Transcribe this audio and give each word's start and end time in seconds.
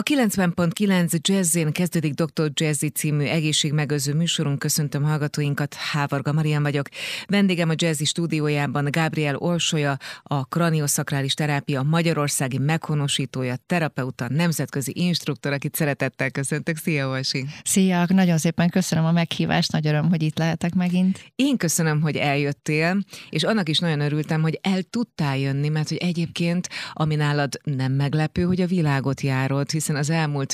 A 0.00 0.02
90.9 0.02 1.20
Jazzin 1.20 1.72
kezdődik 1.72 2.12
Dr. 2.14 2.50
Jazzy 2.54 2.88
című 2.88 3.24
egészségmegőző 3.24 4.14
műsorunk. 4.14 4.58
Köszöntöm 4.58 5.02
hallgatóinkat, 5.02 5.74
Hávarga 5.74 6.32
Marian 6.32 6.62
vagyok. 6.62 6.88
Vendégem 7.26 7.68
a 7.68 7.72
Jazzy 7.76 8.04
stúdiójában 8.04 8.88
Gabriel 8.90 9.36
Orsolya, 9.36 9.96
a 10.22 10.44
kranioszakrális 10.44 11.34
terápia 11.34 11.82
magyarországi 11.82 12.58
meghonosítója, 12.58 13.54
terapeuta, 13.66 14.28
nemzetközi 14.28 14.92
instruktor, 14.94 15.52
akit 15.52 15.74
szeretettel 15.74 16.30
köszöntök. 16.30 16.76
Szia, 16.76 17.08
Orsi! 17.08 17.46
Szia, 17.64 18.06
nagyon 18.08 18.38
szépen 18.38 18.68
köszönöm 18.68 19.04
a 19.04 19.12
meghívást, 19.12 19.72
nagy 19.72 19.86
öröm, 19.86 20.08
hogy 20.08 20.22
itt 20.22 20.38
lehetek 20.38 20.74
megint. 20.74 21.32
Én 21.36 21.56
köszönöm, 21.56 22.00
hogy 22.00 22.16
eljöttél, 22.16 23.00
és 23.30 23.42
annak 23.42 23.68
is 23.68 23.78
nagyon 23.78 24.00
örültem, 24.00 24.42
hogy 24.42 24.58
el 24.62 24.82
tudtál 24.82 25.38
jönni, 25.38 25.68
mert 25.68 25.88
hogy 25.88 25.98
egyébként, 25.98 26.68
ami 26.92 27.14
nálad 27.14 27.60
nem 27.62 27.92
meglepő, 27.92 28.42
hogy 28.42 28.60
a 28.60 28.66
világot 28.66 29.20
járod, 29.20 29.70
hiszen 29.70 29.88
az 29.96 30.10
elmúlt 30.10 30.52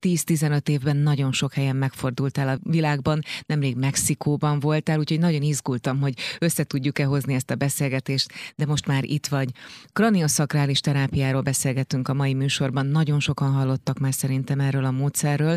10-15 0.00 0.68
évben 0.68 0.96
nagyon 0.96 1.32
sok 1.32 1.52
helyen 1.52 1.76
megfordultál 1.76 2.48
a 2.48 2.58
világban, 2.62 3.20
nemrég 3.46 3.76
Mexikóban 3.76 4.60
voltál, 4.60 4.98
úgyhogy 4.98 5.18
nagyon 5.18 5.42
izgultam, 5.42 6.00
hogy 6.00 6.14
össze 6.38 6.64
tudjuk-e 6.64 7.04
hozni 7.04 7.34
ezt 7.34 7.50
a 7.50 7.54
beszélgetést, 7.54 8.32
de 8.56 8.66
most 8.66 8.86
már 8.86 9.04
itt 9.04 9.26
vagy. 9.26 9.50
Kranioszakrális 9.92 10.80
terápiáról 10.80 11.42
beszélgetünk 11.42 12.08
a 12.08 12.14
mai 12.14 12.34
műsorban, 12.34 12.86
nagyon 12.86 13.20
sokan 13.20 13.52
hallottak 13.52 13.98
már 13.98 14.14
szerintem 14.14 14.60
erről 14.60 14.84
a 14.84 14.90
módszerről, 14.90 15.56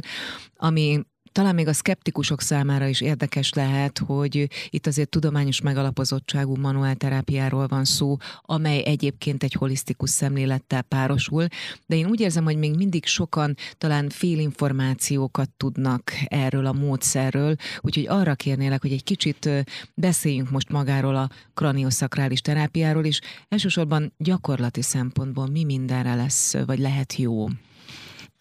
ami 0.55 1.01
talán 1.31 1.55
még 1.55 1.67
a 1.67 1.73
szkeptikusok 1.73 2.41
számára 2.41 2.87
is 2.87 3.01
érdekes 3.01 3.53
lehet, 3.53 3.97
hogy 3.97 4.49
itt 4.69 4.87
azért 4.87 5.09
tudományos 5.09 5.61
megalapozottságú 5.61 6.55
manuálterápiáról 6.55 7.67
van 7.67 7.85
szó, 7.85 8.17
amely 8.41 8.83
egyébként 8.85 9.43
egy 9.43 9.53
holisztikus 9.53 10.09
szemlélettel 10.09 10.81
párosul, 10.81 11.47
de 11.85 11.95
én 11.95 12.07
úgy 12.07 12.19
érzem, 12.19 12.43
hogy 12.43 12.57
még 12.57 12.75
mindig 12.75 13.05
sokan 13.05 13.55
talán 13.77 14.09
félinformációkat 14.09 15.49
tudnak 15.57 16.11
erről 16.25 16.65
a 16.65 16.73
módszerről, 16.73 17.55
úgyhogy 17.79 18.07
arra 18.07 18.35
kérnélek, 18.35 18.81
hogy 18.81 18.91
egy 18.91 19.03
kicsit 19.03 19.49
beszéljünk 19.93 20.49
most 20.49 20.69
magáról 20.69 21.15
a 21.15 21.29
kranioszakrális 21.53 22.41
terápiáról, 22.41 23.05
és 23.05 23.19
elsősorban 23.49 24.13
gyakorlati 24.17 24.81
szempontból 24.81 25.47
mi 25.47 25.63
mindenre 25.63 26.15
lesz, 26.15 26.57
vagy 26.65 26.79
lehet 26.79 27.15
jó. 27.15 27.47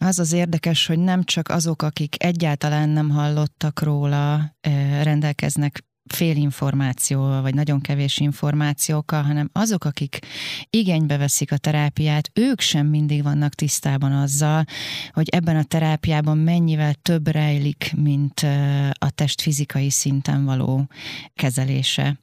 Az 0.03 0.19
az 0.19 0.33
érdekes, 0.33 0.85
hogy 0.85 0.99
nem 0.99 1.23
csak 1.23 1.49
azok, 1.49 1.81
akik 1.81 2.23
egyáltalán 2.23 2.89
nem 2.89 3.09
hallottak 3.09 3.81
róla, 3.81 4.55
rendelkeznek 5.01 5.83
félinformációval, 6.13 7.41
vagy 7.41 7.53
nagyon 7.53 7.81
kevés 7.81 8.17
információkkal, 8.17 9.21
hanem 9.21 9.49
azok, 9.53 9.85
akik 9.85 10.19
igénybe 10.69 11.17
veszik 11.17 11.51
a 11.51 11.57
terápiát, 11.57 12.31
ők 12.33 12.59
sem 12.59 12.87
mindig 12.87 13.23
vannak 13.23 13.53
tisztában 13.53 14.11
azzal, 14.11 14.63
hogy 15.11 15.29
ebben 15.29 15.55
a 15.55 15.63
terápiában 15.63 16.37
mennyivel 16.37 16.93
több 16.93 17.27
rejlik, 17.27 17.93
mint 17.95 18.39
a 18.93 19.09
test 19.09 19.41
fizikai 19.41 19.89
szinten 19.89 20.45
való 20.45 20.87
kezelése. 21.33 22.19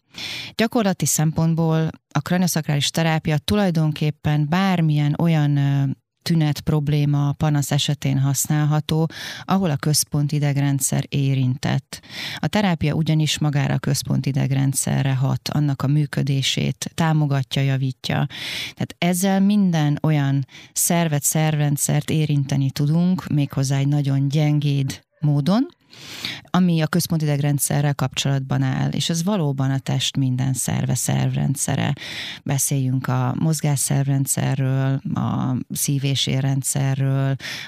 Gyakorlati 0.54 1.06
szempontból 1.06 1.90
a 2.10 2.20
kranioszakrális 2.20 2.90
terápia 2.90 3.38
tulajdonképpen 3.38 4.48
bármilyen 4.48 5.14
olyan 5.18 5.58
tünet, 6.22 6.60
probléma, 6.60 7.32
panasz 7.32 7.70
esetén 7.70 8.18
használható, 8.18 9.10
ahol 9.44 9.70
a 9.70 9.76
központi 9.76 10.36
idegrendszer 10.36 11.04
érintett. 11.08 12.00
A 12.36 12.46
terápia 12.46 12.94
ugyanis 12.94 13.38
magára 13.38 13.74
a 13.74 13.78
központi 13.78 14.28
idegrendszerre 14.28 15.14
hat, 15.14 15.48
annak 15.48 15.82
a 15.82 15.86
működését 15.86 16.90
támogatja, 16.94 17.62
javítja. 17.62 18.26
Tehát 18.74 18.94
ezzel 18.98 19.40
minden 19.40 19.98
olyan 20.02 20.46
szervet, 20.72 21.22
szervrendszert 21.22 22.10
érinteni 22.10 22.70
tudunk, 22.70 23.26
méghozzá 23.26 23.78
egy 23.78 23.88
nagyon 23.88 24.28
gyengéd 24.28 25.06
módon, 25.20 25.68
ami 26.50 26.80
a 26.80 26.86
központi 26.86 27.24
idegrendszerrel 27.24 27.94
kapcsolatban 27.94 28.62
áll, 28.62 28.90
és 28.90 29.08
ez 29.08 29.24
valóban 29.24 29.70
a 29.70 29.78
test 29.78 30.16
minden 30.16 30.52
szerve, 30.52 30.94
szervrendszere. 30.94 31.92
Beszéljünk 32.44 33.06
a 33.06 33.34
mozgásszervrendszerről, 33.38 35.00
a 35.14 35.56
szív- 35.70 35.96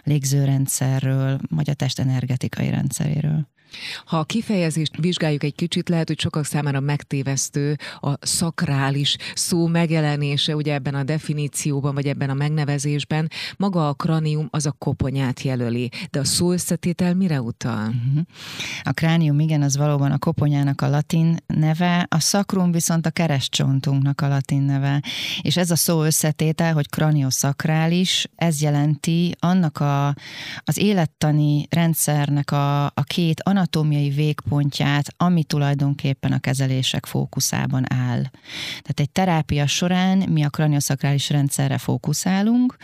légzőrendszerről, 0.03 1.39
vagy 1.49 1.71
a 1.71 1.75
test 1.75 1.99
energetikai 1.99 2.71
rendszeréről. 2.71 3.49
Ha 4.05 4.19
a 4.19 4.25
kifejezést 4.25 4.97
vizsgáljuk 4.97 5.43
egy 5.43 5.55
kicsit, 5.55 5.89
lehet, 5.89 6.09
hogy 6.09 6.21
sokak 6.21 6.45
számára 6.45 6.81
megtévesztő 6.81 7.77
a 8.01 8.27
szakrális 8.27 9.17
szó 9.35 9.67
megjelenése, 9.67 10.57
ugye 10.57 10.73
ebben 10.73 10.95
a 10.95 11.03
definícióban, 11.03 11.95
vagy 11.95 12.07
ebben 12.07 12.31
a 12.31 12.35
megnevezésben. 12.35 13.31
Maga 13.57 13.89
a 13.89 13.95
kranium 13.95 14.49
az 14.51 14.67
a 14.67 14.73
koponyát 14.79 15.43
jelöli, 15.43 15.91
de 16.11 16.19
a 16.19 16.25
szó 16.25 16.53
összetétel 16.53 17.15
mire 17.15 17.41
utal? 17.41 17.87
Uh-huh. 17.87 18.23
A 18.83 18.93
kránium, 18.93 19.41
igen, 19.41 19.63
az 19.63 19.77
valóban 19.77 20.13
a 20.13 20.19
koponyának 20.19 20.81
a 20.81 20.89
latin 20.89 21.37
neve, 21.47 22.07
a 22.11 22.21
szakrum 22.21 22.73
viszont 22.73 23.07
a 23.07 23.11
keresztcsontunknak 23.11 24.21
a 24.21 24.29
latin 24.29 24.63
neve. 24.63 25.03
És 25.43 25.57
ez 25.57 25.71
a 25.71 25.77
szó 25.77 26.03
összetétel, 26.03 26.73
hogy 26.73 26.89
kranioszakrális, 26.89 28.27
ez 28.37 28.63
jelenti 28.63 29.35
annak 29.39 29.81
a, 29.81 30.15
az 30.65 30.79
élettani 30.79 31.67
rendszernek 31.71 32.51
a, 32.51 32.85
a 32.87 33.03
két 33.05 33.43
anatómiai 33.61 34.11
végpontját, 34.11 35.15
ami 35.17 35.45
tulajdonképpen 35.45 36.33
a 36.33 36.39
kezelések 36.39 37.07
fókuszában 37.07 37.93
áll. 37.93 38.23
Tehát 38.71 39.01
egy 39.01 39.11
terápia 39.11 39.67
során 39.67 40.19
mi 40.19 40.43
a 40.43 40.49
kranioszakrális 40.49 41.31
rendszerre 41.31 41.79
fókuszálunk, 41.79 42.77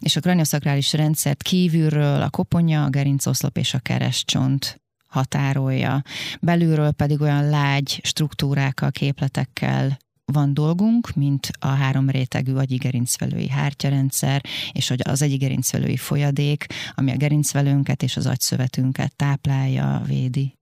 és 0.00 0.16
a 0.16 0.20
kranioszakrális 0.20 0.92
rendszert 0.92 1.42
kívülről 1.42 2.22
a 2.22 2.30
koponya, 2.30 2.84
a 2.84 2.88
gerincoszlop 2.88 3.56
és 3.56 3.74
a 3.74 3.78
keresztcsont 3.78 4.80
határolja. 5.06 6.02
Belülről 6.40 6.92
pedig 6.92 7.20
olyan 7.20 7.48
lágy 7.48 8.00
struktúrákkal, 8.02 8.90
képletekkel 8.90 9.98
van 10.32 10.54
dolgunk, 10.54 11.14
mint 11.14 11.50
a 11.58 11.66
három 11.66 12.10
rétegű 12.10 12.54
agyigerincvelői 12.54 13.48
hártyarendszer, 13.48 14.44
és 14.72 14.94
az 15.02 15.22
agyigerincvelői 15.22 15.96
folyadék, 15.96 16.66
ami 16.94 17.10
a 17.10 17.16
gerincvelőnket 17.16 18.02
és 18.02 18.16
az 18.16 18.26
agyszövetünket 18.26 19.16
táplálja, 19.16 20.02
védi. 20.06 20.58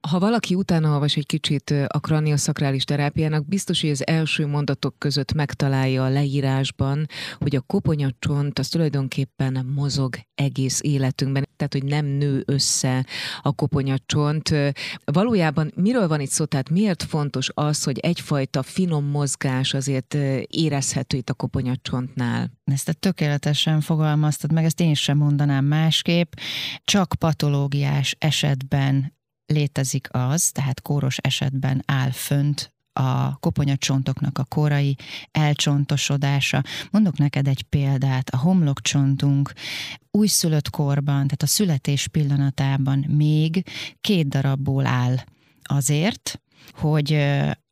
Ha 0.00 0.18
valaki 0.18 0.54
utána 0.54 0.92
olvas 0.92 1.16
egy 1.16 1.26
kicsit 1.26 1.70
a 1.86 2.00
kranioszakrális 2.00 2.84
terápiának, 2.84 3.46
biztos, 3.46 3.80
hogy 3.80 3.90
az 3.90 4.06
első 4.06 4.46
mondatok 4.46 4.98
között 4.98 5.32
megtalálja 5.32 6.04
a 6.04 6.08
leírásban, 6.08 7.06
hogy 7.38 7.56
a 7.56 7.60
koponyacsont 7.60 8.58
az 8.58 8.68
tulajdonképpen 8.68 9.72
mozog 9.74 10.16
egész 10.34 10.80
életünkben, 10.82 11.48
tehát 11.56 11.72
hogy 11.72 11.84
nem 11.84 12.06
nő 12.06 12.42
össze 12.46 13.06
a 13.42 13.52
koponyacsont. 13.52 14.54
Valójában 15.04 15.72
miről 15.74 16.08
van 16.08 16.20
itt 16.20 16.30
szó, 16.30 16.44
tehát 16.44 16.70
miért 16.70 17.02
fontos 17.02 17.50
az, 17.54 17.84
hogy 17.84 17.98
egyfajta 17.98 18.62
finom 18.62 19.04
mozgás 19.04 19.74
azért 19.74 20.14
érezhető 20.46 21.16
itt 21.16 21.30
a 21.30 21.34
koponyacsontnál? 21.34 22.50
Ezt 22.64 22.88
a 22.88 22.92
tökéletesen 22.92 23.80
fogalmaztad 23.80 24.52
meg, 24.52 24.64
ezt 24.64 24.80
én 24.80 24.94
sem 24.94 25.16
mondanám 25.16 25.64
másképp. 25.64 26.32
Csak 26.84 27.14
patológiás 27.18 28.16
esetben 28.18 29.16
létezik 29.52 30.08
az, 30.10 30.50
tehát 30.50 30.82
kóros 30.82 31.16
esetben 31.16 31.82
áll 31.86 32.10
fönt 32.10 32.72
a 32.92 33.36
koponyacsontoknak 33.38 34.38
a 34.38 34.44
korai 34.44 34.96
elcsontosodása. 35.30 36.62
Mondok 36.90 37.18
neked 37.18 37.46
egy 37.48 37.62
példát, 37.62 38.28
a 38.30 38.36
homlokcsontunk 38.36 39.52
újszülött 40.10 40.70
korban, 40.70 41.14
tehát 41.14 41.42
a 41.42 41.46
születés 41.46 42.08
pillanatában 42.08 42.98
még 42.98 43.64
két 44.00 44.28
darabból 44.28 44.86
áll 44.86 45.16
azért, 45.62 46.40
hogy 46.72 47.26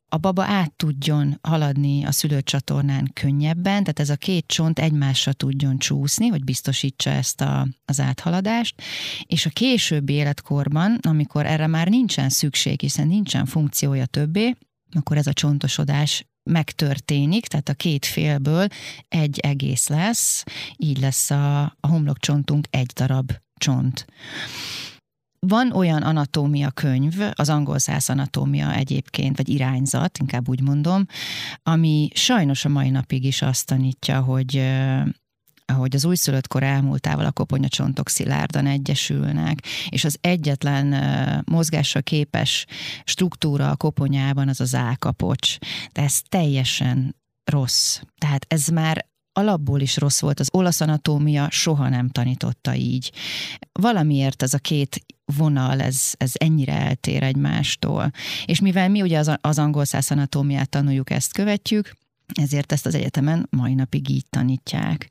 a 0.09 0.17
baba 0.17 0.43
át 0.43 0.73
tudjon 0.75 1.39
haladni 1.41 2.05
a 2.05 2.11
szülőcsatornán 2.11 3.11
könnyebben, 3.13 3.63
tehát 3.63 3.99
ez 3.99 4.09
a 4.09 4.15
két 4.15 4.47
csont 4.47 4.79
egymásra 4.79 5.33
tudjon 5.33 5.77
csúszni, 5.77 6.27
hogy 6.27 6.43
biztosítsa 6.43 7.09
ezt 7.09 7.41
a, 7.41 7.67
az 7.85 7.99
áthaladást, 7.99 8.81
és 9.25 9.45
a 9.45 9.49
későbbi 9.49 10.13
életkorban, 10.13 10.99
amikor 11.01 11.45
erre 11.45 11.67
már 11.67 11.87
nincsen 11.87 12.29
szükség, 12.29 12.79
hiszen 12.79 13.07
nincsen 13.07 13.45
funkciója 13.45 14.05
többé, 14.05 14.55
akkor 14.91 15.17
ez 15.17 15.27
a 15.27 15.33
csontosodás 15.33 16.25
megtörténik, 16.43 17.47
tehát 17.47 17.69
a 17.69 17.73
két 17.73 18.05
félből 18.05 18.67
egy 19.07 19.39
egész 19.39 19.87
lesz, 19.87 20.43
így 20.77 20.99
lesz 20.99 21.31
a, 21.31 21.61
a 21.63 21.87
homlokcsontunk 21.87 22.67
egy 22.69 22.91
darab 22.95 23.31
csont. 23.57 24.05
Van 25.39 25.71
olyan 25.71 26.01
anatómia 26.01 26.71
könyv, 26.71 27.21
az 27.33 27.49
angol 27.49 27.79
száz 27.79 28.09
anatómia 28.09 28.73
egyébként, 28.73 29.37
vagy 29.37 29.49
irányzat, 29.49 30.17
inkább 30.17 30.49
úgy 30.49 30.61
mondom, 30.61 31.05
ami 31.63 32.09
sajnos 32.13 32.65
a 32.65 32.69
mai 32.69 32.89
napig 32.89 33.23
is 33.23 33.41
azt 33.41 33.65
tanítja, 33.65 34.21
hogy 34.21 34.61
ahogy 35.73 35.95
az 35.95 36.05
újszülött 36.05 36.47
kor 36.47 36.63
elmúltával 36.63 37.25
a 37.25 37.31
koponyacsontok 37.31 38.09
szilárdan 38.09 38.65
egyesülnek, 38.65 39.63
és 39.89 40.03
az 40.03 40.17
egyetlen 40.21 40.95
mozgásra 41.45 42.01
képes 42.01 42.65
struktúra 43.03 43.69
a 43.69 43.75
koponyában 43.75 44.47
az 44.47 44.61
az 44.61 44.75
ákapocs. 44.75 45.57
De 45.91 46.01
ez 46.01 46.21
teljesen 46.29 47.15
rossz. 47.43 47.99
Tehát 48.17 48.45
ez 48.47 48.67
már 48.67 49.05
alapból 49.33 49.79
is 49.79 49.97
rossz 49.97 50.19
volt, 50.19 50.39
az 50.39 50.49
olasz 50.51 50.81
anatómia 50.81 51.47
soha 51.49 51.89
nem 51.89 52.09
tanította 52.09 52.75
így. 52.75 53.11
Valamiért 53.71 54.43
ez 54.43 54.53
a 54.53 54.57
két 54.57 55.05
vonal, 55.35 55.81
ez, 55.81 56.13
ez 56.17 56.31
ennyire 56.33 56.73
eltér 56.73 57.23
egymástól. 57.23 58.11
És 58.45 58.59
mivel 58.59 58.89
mi 58.89 59.01
ugye 59.01 59.17
az, 59.17 59.31
az 59.41 59.59
angol 59.59 59.85
száz 59.85 60.11
anatómiát 60.11 60.69
tanuljuk, 60.69 61.09
ezt 61.09 61.33
követjük, 61.33 61.93
ezért 62.41 62.71
ezt 62.71 62.85
az 62.85 62.95
egyetemen 62.95 63.47
mai 63.49 63.73
napig 63.73 64.09
így 64.09 64.25
tanítják. 64.29 65.07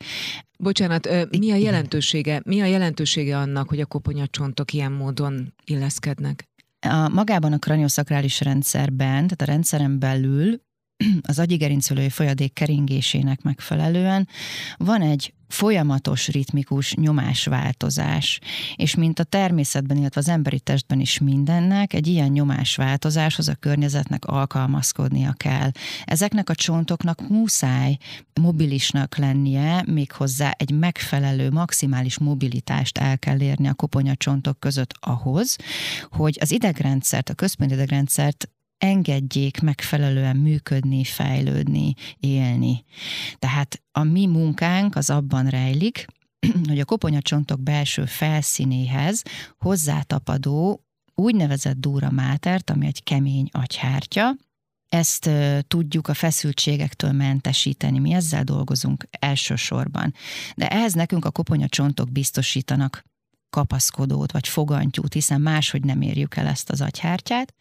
Bocsánat, 0.59 1.09
mi 1.39 1.51
a 1.51 1.55
jelentősége, 1.55 2.41
mi 2.45 2.61
a 2.61 2.65
jelentősége 2.65 3.39
annak, 3.39 3.69
hogy 3.69 3.81
a 3.81 3.87
koponyacsontok 3.87 4.73
ilyen 4.73 4.93
módon 4.93 5.55
illeszkednek? 5.65 6.49
A, 6.81 7.09
magában 7.09 7.53
a 7.53 7.59
kraniószakrális 7.59 8.41
rendszerben, 8.41 9.13
tehát 9.13 9.43
a 9.43 9.45
rendszeren 9.45 9.99
belül 9.99 10.61
az 11.29 11.39
agyigerincölői 11.39 12.09
folyadék 12.09 12.53
keringésének 12.53 13.43
megfelelően 13.43 14.29
van 14.77 15.03
egy 15.03 15.35
folyamatos 15.49 16.29
ritmikus 16.29 16.95
nyomásváltozás, 16.95 18.41
és 18.77 18.95
mint 18.95 19.19
a 19.19 19.25
természetben, 19.25 19.97
illetve 19.97 20.21
az 20.21 20.29
emberi 20.29 20.61
testben 20.61 21.01
is 21.01 21.19
mindennek, 21.19 21.93
egy 21.93 22.07
ilyen 22.07 22.29
nyomásváltozáshoz 22.29 23.49
a 23.49 23.55
környezetnek 23.55 24.25
alkalmazkodnia 24.25 25.33
kell. 25.33 25.71
Ezeknek 26.05 26.51
a 26.51 26.55
csontoknak 26.55 27.29
muszáj 27.29 27.97
mobilisnak 28.41 29.17
lennie, 29.17 29.85
méghozzá 29.87 30.51
egy 30.51 30.71
megfelelő, 30.71 31.51
maximális 31.51 32.19
mobilitást 32.19 32.99
el 32.99 33.19
kell 33.19 33.41
érni 33.41 33.69
a 33.69 33.75
koponyacsontok 33.75 34.61
között 34.61 34.93
ahhoz, 35.01 35.57
hogy 36.11 36.37
az 36.41 36.53
idegrendszert, 36.53 37.29
a 37.29 37.35
központi 37.35 37.75
idegrendszert 37.75 38.51
engedjék 38.79 39.61
megfelelően 39.61 40.37
működni, 40.37 41.05
fejlődni, 41.05 41.95
élni. 42.21 42.85
Tehát 43.39 43.83
a 43.93 44.03
mi 44.03 44.27
munkánk 44.27 44.97
az 44.97 45.11
abban 45.11 45.49
rejlik, 45.49 46.07
hogy 46.69 46.81
a 46.81 46.85
koponyacsontok 46.85 47.61
belső 47.61 48.05
felszínéhez 48.05 49.23
hozzátapadó 49.59 50.81
úgynevezett 51.15 51.77
dúra 51.77 52.11
mátert, 52.11 52.71
ami 52.71 52.87
egy 52.87 53.03
kemény 53.03 53.49
agyhártya, 53.53 54.37
ezt 54.89 55.31
tudjuk 55.67 56.09
a 56.09 56.15
feszültségektől 56.15 57.13
mentesíteni. 57.13 57.99
Mi 57.99 58.13
ezzel 58.13 58.45
dolgozunk 58.45 59.09
elsősorban. 59.11 60.15
De 60.55 60.69
ehhez 60.69 60.93
nekünk 60.93 61.25
a 61.25 61.31
koponyacsontok 61.31 62.13
biztosítanak 62.13 63.05
kapaszkodót 63.51 64.33
vagy 64.33 64.49
fogantyút, 64.49 65.13
hiszen 65.13 65.41
máshogy 65.41 65.85
nem 65.85 66.01
érjük 66.01 66.37
el 66.37 66.47
ezt 66.47 66.71
az 66.71 66.81
agyhártyát. 66.81 67.55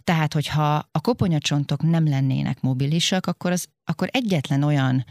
Tehát, 0.00 0.32
hogyha 0.32 0.88
a 0.92 1.00
koponyacsontok 1.00 1.82
nem 1.82 2.08
lennének 2.08 2.60
mobilisak, 2.60 3.26
akkor, 3.26 3.50
az, 3.50 3.66
akkor 3.84 4.08
egyetlen 4.12 4.62
olyan 4.62 5.04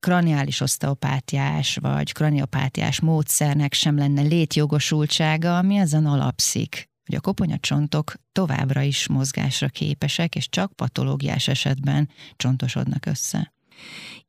kraniális 0.00 0.60
oszteopátiás 0.60 1.76
vagy 1.76 2.12
kraniopátiás 2.12 3.00
módszernek 3.00 3.72
sem 3.72 3.96
lenne 3.96 4.22
létjogosultsága, 4.22 5.58
ami 5.58 5.76
ezen 5.76 6.06
alapszik 6.06 6.90
hogy 7.06 7.14
a 7.14 7.20
koponyacsontok 7.20 8.14
továbbra 8.32 8.80
is 8.80 9.08
mozgásra 9.08 9.68
képesek, 9.68 10.34
és 10.34 10.48
csak 10.48 10.72
patológiás 10.72 11.48
esetben 11.48 12.08
csontosodnak 12.36 13.06
össze. 13.06 13.52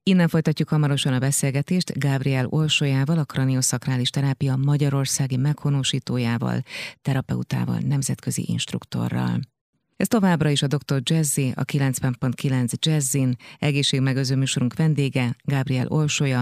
Innen 0.06 0.28
folytatjuk 0.28 0.70
hamarosan 0.70 1.14
a 1.14 1.20
beszélgetést 1.20 2.00
Gábriel 2.00 2.48
Olsójával, 2.50 3.18
a 3.18 3.24
kranioszakrális 3.24 4.10
terápia 4.10 4.56
magyarországi 4.56 5.38
meghonosítójával, 5.38 6.62
terapeutával, 7.02 7.78
nemzetközi 7.78 8.46
instruktorral. 8.48 9.40
Ez 9.98 10.08
továbbra 10.08 10.50
is 10.50 10.62
a 10.62 10.68
Dr. 10.68 11.02
Jazzy, 11.04 11.52
a 11.56 11.64
90.9 11.64 12.74
Jazzin, 12.80 13.36
egészségmegőző 13.58 14.36
műsorunk 14.36 14.74
vendége, 14.76 15.36
Gábriel 15.44 15.88
Olsója, 15.88 16.42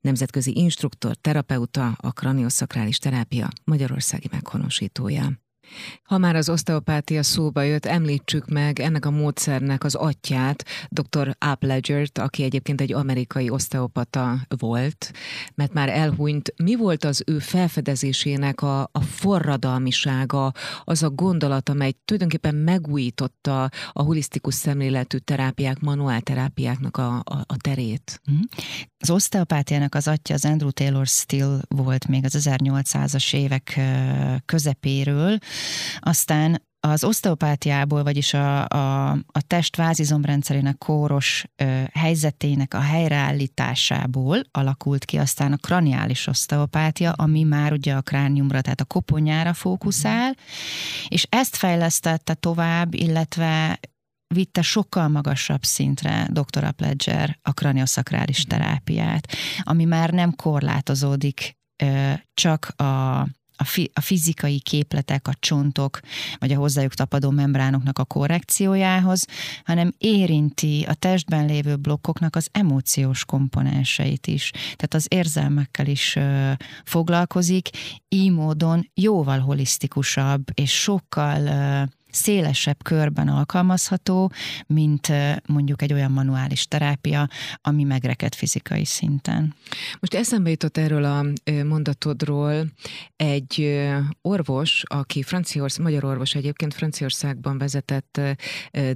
nemzetközi 0.00 0.56
instruktor, 0.56 1.16
terapeuta, 1.16 1.96
a 2.00 2.12
kranioszakrális 2.12 2.98
terápia 2.98 3.48
magyarországi 3.64 4.28
meghonosítója. 4.30 5.47
Ha 6.02 6.18
már 6.18 6.36
az 6.36 6.48
oszteopátia 6.48 7.22
szóba 7.22 7.62
jött, 7.62 7.86
említsük 7.86 8.48
meg 8.48 8.80
ennek 8.80 9.06
a 9.06 9.10
módszernek 9.10 9.84
az 9.84 9.94
atyát, 9.94 10.64
dr. 10.88 11.36
Ledgert, 11.60 12.18
aki 12.18 12.42
egyébként 12.42 12.80
egy 12.80 12.92
amerikai 12.92 13.50
oszteopata 13.50 14.38
volt, 14.58 15.12
mert 15.54 15.72
már 15.72 15.88
elhunyt. 15.88 16.54
Mi 16.56 16.76
volt 16.76 17.04
az 17.04 17.22
ő 17.26 17.38
felfedezésének 17.38 18.62
a, 18.62 18.80
a 18.80 19.00
forradalmisága, 19.00 20.52
az 20.84 21.02
a 21.02 21.10
gondolat, 21.10 21.68
amely 21.68 21.92
tulajdonképpen 22.04 22.54
megújította 22.54 23.70
a 23.92 24.02
holisztikus 24.02 24.54
szemléletű 24.54 25.16
terápiák, 25.16 25.80
manuálterápiáknak 25.80 26.96
a, 26.96 27.16
a, 27.16 27.44
a 27.46 27.56
terét? 27.56 28.20
Mhm. 28.24 28.40
Az 28.98 29.10
oszteopátiának 29.10 29.94
az 29.94 30.08
atya 30.08 30.34
az 30.34 30.44
Andrew 30.44 30.70
Taylor 30.70 31.06
Still 31.06 31.60
volt 31.68 32.08
még 32.08 32.24
az 32.24 32.48
1800-as 32.50 33.34
évek 33.34 33.80
közepéről, 34.44 35.38
aztán 36.00 36.66
az 36.80 37.04
oszteopátiából, 37.04 38.02
vagyis 38.02 38.34
a, 38.34 38.68
a, 38.68 39.10
a 39.10 39.42
test 39.46 39.76
vázizomrendszerének 39.76 40.78
kóros 40.78 41.44
ö, 41.56 41.82
helyzetének 41.92 42.74
a 42.74 42.80
helyreállításából 42.80 44.40
alakult 44.50 45.04
ki 45.04 45.16
aztán 45.18 45.52
a 45.52 45.56
kraniális 45.56 46.26
oszteopátia, 46.26 47.12
ami 47.12 47.42
már 47.42 47.72
ugye 47.72 47.94
a 47.94 48.02
krániumra, 48.02 48.60
tehát 48.60 48.80
a 48.80 48.84
koponyára 48.84 49.52
fókuszál, 49.52 50.34
és 51.08 51.26
ezt 51.28 51.56
fejlesztette 51.56 52.34
tovább, 52.34 52.94
illetve 52.94 53.80
vitte 54.34 54.62
sokkal 54.62 55.08
magasabb 55.08 55.64
szintre 55.64 56.28
Dr. 56.30 56.70
Pledger 56.70 57.38
a 57.42 57.52
kranioszakrális 57.52 58.44
terápiát, 58.44 59.32
ami 59.62 59.84
már 59.84 60.10
nem 60.10 60.34
korlátozódik 60.34 61.56
csak 62.34 62.66
a 62.66 63.26
a, 63.60 63.64
fi, 63.64 63.90
a 63.94 64.00
fizikai 64.00 64.60
képletek, 64.60 65.28
a 65.28 65.32
csontok, 65.38 66.00
vagy 66.38 66.52
a 66.52 66.58
hozzájuk 66.58 66.94
tapadó 66.94 67.30
membránoknak 67.30 67.98
a 67.98 68.04
korrekciójához, 68.04 69.24
hanem 69.64 69.92
érinti 69.98 70.84
a 70.88 70.94
testben 70.94 71.46
lévő 71.46 71.76
blokkoknak 71.76 72.36
az 72.36 72.48
emóciós 72.52 73.24
komponenseit 73.24 74.26
is. 74.26 74.50
Tehát 74.50 74.94
az 74.94 75.06
érzelmekkel 75.08 75.86
is 75.86 76.16
ö, 76.16 76.52
foglalkozik, 76.84 77.68
így 78.08 78.30
módon 78.30 78.90
jóval 78.94 79.38
holisztikusabb 79.38 80.44
és 80.54 80.80
sokkal 80.80 81.46
ö, 81.46 81.82
szélesebb 82.10 82.82
körben 82.82 83.28
alkalmazható, 83.28 84.32
mint 84.66 85.12
mondjuk 85.46 85.82
egy 85.82 85.92
olyan 85.92 86.10
manuális 86.10 86.66
terápia, 86.66 87.28
ami 87.60 87.84
megreked 87.84 88.34
fizikai 88.34 88.84
szinten. 88.84 89.54
Most 90.00 90.14
eszembe 90.14 90.50
jutott 90.50 90.76
erről 90.76 91.04
a 91.04 91.24
mondatodról 91.64 92.66
egy 93.16 93.80
orvos, 94.22 94.82
aki 94.86 95.22
Franciaország, 95.22 95.84
magyar 95.84 96.04
orvos 96.04 96.34
egyébként 96.34 96.74
Franciaországban 96.74 97.58
vezetett 97.58 98.20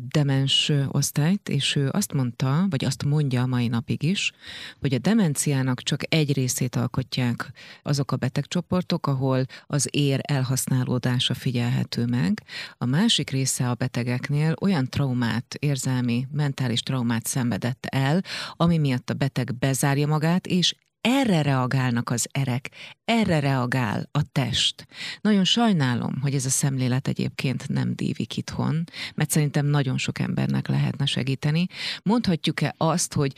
demens 0.09 0.73
osztályt, 0.88 1.49
és 1.49 1.76
ő 1.76 1.88
azt 1.92 2.12
mondta, 2.12 2.66
vagy 2.71 2.85
azt 2.85 3.04
mondja 3.04 3.42
a 3.42 3.47
mai 3.47 3.69
napig 3.69 4.02
is, 4.02 4.33
hogy 4.81 4.95
a 4.95 4.99
demenciának 4.99 5.83
csak 5.83 6.00
egy 6.09 6.33
részét 6.33 6.76
alkotják 6.76 7.52
azok 7.83 8.12
a 8.12 8.16
betegcsoportok, 8.16 9.07
ahol 9.07 9.45
az 9.66 9.88
ér 9.90 10.21
elhasználódása 10.23 11.35
figyelhető 11.35 12.04
meg. 12.04 12.42
A 12.78 12.85
másik 13.02 13.30
része 13.30 13.68
a 13.68 13.75
betegeknél 13.75 14.54
olyan 14.61 14.88
traumát, 14.88 15.54
érzelmi, 15.59 16.26
mentális 16.32 16.82
traumát 16.82 17.26
szenvedett 17.26 17.87
el, 17.87 18.21
ami 18.52 18.78
miatt 18.78 19.11
a 19.11 19.14
beteg 19.14 19.54
bezárja 19.54 20.06
magát, 20.06 20.47
és 20.47 20.75
erre 21.00 21.42
reagálnak 21.42 22.11
az 22.11 22.28
erek, 22.32 22.71
erre 23.04 23.40
reagál 23.40 24.09
a 24.12 24.23
test. 24.32 24.87
Nagyon 25.21 25.44
sajnálom, 25.44 26.21
hogy 26.21 26.35
ez 26.35 26.44
a 26.44 26.50
szemlélet 26.50 27.09
egyébként 27.09 27.68
nem 27.68 27.94
dívik 27.94 28.37
itthon, 28.37 28.85
mert 29.14 29.30
szerintem 29.30 29.66
nagyon 29.66 29.99
sok 29.99 30.18
embernek 30.18 30.68
lehetne 30.68 31.06
segíteni. 31.06 31.66
Mondhatjuk-e 32.02 32.75
azt, 32.76 33.12
hogy 33.12 33.32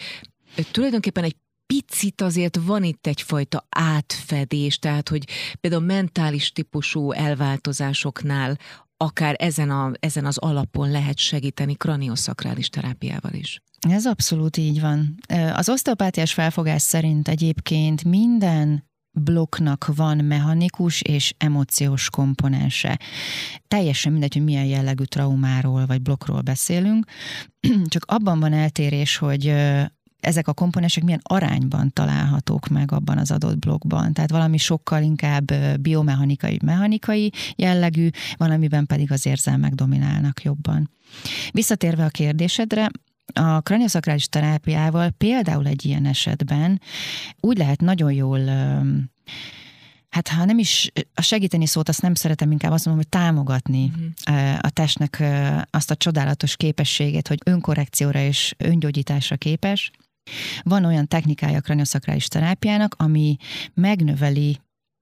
tulajdonképpen 0.70 1.24
egy 1.24 1.36
picit 1.66 2.20
azért 2.20 2.56
van 2.64 2.84
itt 2.84 3.06
egyfajta 3.06 3.66
átfedés, 3.68 4.78
tehát 4.78 5.08
hogy 5.08 5.28
például 5.60 5.82
mentális 5.82 6.52
típusú 6.52 7.12
elváltozásoknál 7.12 8.58
akár 8.96 9.36
ezen, 9.38 9.70
a, 9.70 9.92
ezen 10.00 10.26
az 10.26 10.38
alapon 10.38 10.90
lehet 10.90 11.18
segíteni 11.18 11.74
kranioszakrális 11.74 12.68
terápiával 12.68 13.32
is. 13.32 13.62
Ez 13.88 14.06
abszolút 14.06 14.56
így 14.56 14.80
van. 14.80 15.14
Az 15.52 15.68
oszteopátiás 15.68 16.32
felfogás 16.32 16.82
szerint 16.82 17.28
egyébként 17.28 18.04
minden 18.04 18.84
blokknak 19.14 19.90
van 19.96 20.16
mechanikus 20.16 21.02
és 21.02 21.34
emóciós 21.38 22.10
komponense. 22.10 22.98
Teljesen 23.68 24.12
mindegy, 24.12 24.32
hogy 24.32 24.44
milyen 24.44 24.64
jellegű 24.64 25.04
traumáról 25.04 25.86
vagy 25.86 26.02
blokkról 26.02 26.40
beszélünk, 26.40 27.06
csak 27.92 28.04
abban 28.06 28.40
van 28.40 28.52
eltérés, 28.52 29.16
hogy 29.16 29.54
ezek 30.24 30.48
a 30.48 30.52
komponensek 30.52 31.04
milyen 31.04 31.20
arányban 31.22 31.92
találhatók 31.92 32.68
meg 32.68 32.92
abban 32.92 33.18
az 33.18 33.30
adott 33.30 33.58
blokkban. 33.58 34.12
Tehát 34.12 34.30
valami 34.30 34.56
sokkal 34.56 35.02
inkább 35.02 35.52
biomechanikai, 35.80 36.58
mechanikai 36.64 37.32
jellegű, 37.56 38.08
valamiben 38.36 38.86
pedig 38.86 39.12
az 39.12 39.26
érzelmek 39.26 39.72
dominálnak 39.72 40.42
jobban. 40.42 40.90
Visszatérve 41.50 42.04
a 42.04 42.08
kérdésedre, 42.08 42.90
A 43.32 43.60
kraniosakrális 43.60 44.28
terápiával 44.28 45.10
például 45.10 45.66
egy 45.66 45.84
ilyen 45.84 46.06
esetben 46.06 46.80
úgy 47.40 47.58
lehet 47.58 47.80
nagyon 47.80 48.12
jól 48.12 48.38
hát 50.14 50.28
ha 50.28 50.44
nem 50.44 50.58
is 50.58 50.90
a 51.14 51.22
segíteni 51.22 51.66
szót, 51.66 51.88
azt 51.88 52.02
nem 52.02 52.14
szeretem, 52.14 52.50
inkább 52.50 52.72
azt 52.72 52.84
mondom, 52.86 53.04
hogy 53.04 53.20
támogatni 53.20 53.92
uh-huh. 53.94 54.58
a 54.60 54.70
testnek 54.70 55.22
azt 55.70 55.90
a 55.90 55.96
csodálatos 55.96 56.56
képességét, 56.56 57.28
hogy 57.28 57.38
önkorrekcióra 57.44 58.20
és 58.20 58.54
öngyógyításra 58.58 59.36
képes. 59.36 59.90
Van 60.62 60.84
olyan 60.84 61.08
technikája 61.08 61.58
a 61.58 61.60
kranioszakrális 61.60 62.28
terápiának, 62.28 62.94
ami 62.98 63.36
megnöveli 63.74 64.58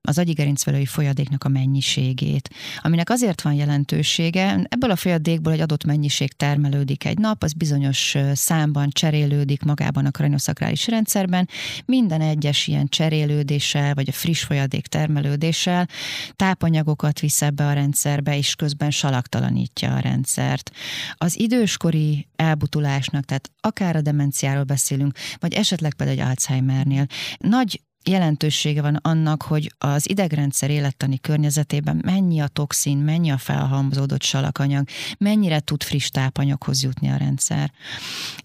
az 0.09 0.19
agyigerincvelői 0.19 0.87
folyadéknak 0.87 1.45
a 1.45 1.49
mennyiségét, 1.49 2.51
aminek 2.81 3.11
azért 3.11 3.43
van 3.43 3.53
jelentősége, 3.53 4.67
ebből 4.69 4.91
a 4.91 4.97
folyadékból 4.97 5.53
egy 5.53 5.61
adott 5.61 5.85
mennyiség 5.85 6.33
termelődik 6.33 7.05
egy 7.05 7.19
nap, 7.19 7.43
az 7.43 7.53
bizonyos 7.53 8.17
számban 8.33 8.89
cserélődik 8.91 9.63
magában 9.63 10.07
a 10.07 10.11
kranioszakrális 10.11 10.87
rendszerben, 10.87 11.49
minden 11.85 12.21
egyes 12.21 12.67
ilyen 12.67 12.89
cserélődéssel, 12.89 13.95
vagy 13.95 14.09
a 14.09 14.13
friss 14.13 14.43
folyadék 14.43 14.87
termelődéssel 14.87 15.89
tápanyagokat 16.37 17.21
visz 17.21 17.43
ebbe 17.43 17.67
a 17.67 17.73
rendszerbe, 17.73 18.37
és 18.37 18.55
közben 18.55 18.91
salaktalanítja 18.91 19.95
a 19.95 20.01
rendszert. 20.01 20.71
Az 21.15 21.39
időskori 21.39 22.27
elbutulásnak, 22.37 23.25
tehát 23.25 23.51
akár 23.61 23.97
a 23.97 24.01
demenciáról 24.01 24.65
beszélünk, 24.65 25.19
vagy 25.39 25.53
esetleg 25.55 25.95
például 25.95 26.19
egy 26.19 26.27
Alzheimernél, 26.27 27.07
nagy 27.39 27.81
jelentősége 28.05 28.83
van 28.83 28.95
annak, 28.95 29.43
hogy 29.43 29.75
az 29.79 30.09
idegrendszer 30.09 30.71
élettani 30.71 31.21
környezetében 31.21 32.01
mennyi 32.05 32.41
a 32.41 32.49
toxin, 32.49 32.99
mennyi 32.99 33.31
a 33.31 33.39
felhalmozódott 33.39 34.23
salakanyag, 34.23 34.89
mennyire 35.19 35.61
tud 35.61 35.83
friss 35.83 36.09
tápanyaghoz 36.09 36.83
jutni 36.83 37.09
a 37.09 37.17
rendszer. 37.17 37.73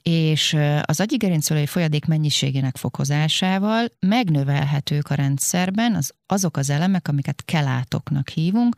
És 0.01 0.57
az 0.81 0.99
agyigerincvelői 0.99 1.65
folyadék 1.65 2.05
mennyiségének 2.05 2.77
fokozásával 2.77 3.85
megnövelhetők 3.99 5.09
a 5.09 5.15
rendszerben 5.15 5.95
az 5.95 6.11
azok 6.27 6.57
az 6.57 6.69
elemek, 6.69 7.07
amiket 7.07 7.43
kelátoknak 7.45 8.29
hívunk. 8.29 8.75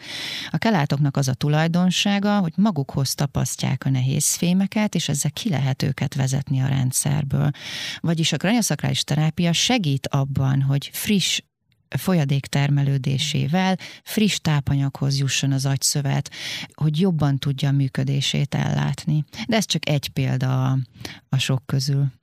A 0.49 0.57
kelátoknak 0.57 1.17
az 1.17 1.27
a 1.27 1.33
tulajdonsága, 1.33 2.39
hogy 2.39 2.53
magukhoz 2.55 3.13
tapasztják 3.13 3.85
a 3.85 3.89
nehéz 3.89 4.35
fémeket, 4.35 4.95
és 4.95 5.09
ezzel 5.09 5.31
ki 5.31 5.49
lehet 5.49 5.83
őket 5.83 6.15
vezetni 6.15 6.61
a 6.61 6.67
rendszerből. 6.67 7.49
Vagyis 7.99 8.31
a 8.31 8.37
kraniaszakrális 8.37 9.03
terápia 9.03 9.53
segít 9.53 10.07
abban, 10.07 10.61
hogy 10.69 10.89
friss 10.93 11.39
folyadék 11.97 12.45
termelődésével 12.45 13.77
friss 14.03 14.37
tápanyaghoz 14.37 15.19
jusson 15.19 15.51
az 15.51 15.65
agyszövet, 15.65 16.31
hogy 16.73 16.99
jobban 16.99 17.37
tudja 17.37 17.69
a 17.69 17.71
működését 17.71 18.55
ellátni. 18.55 19.25
De 19.47 19.55
ez 19.55 19.65
csak 19.65 19.89
egy 19.89 20.09
példa 20.09 20.65
a, 20.65 20.77
a 21.29 21.37
sok 21.37 21.65
közül. 21.65 22.18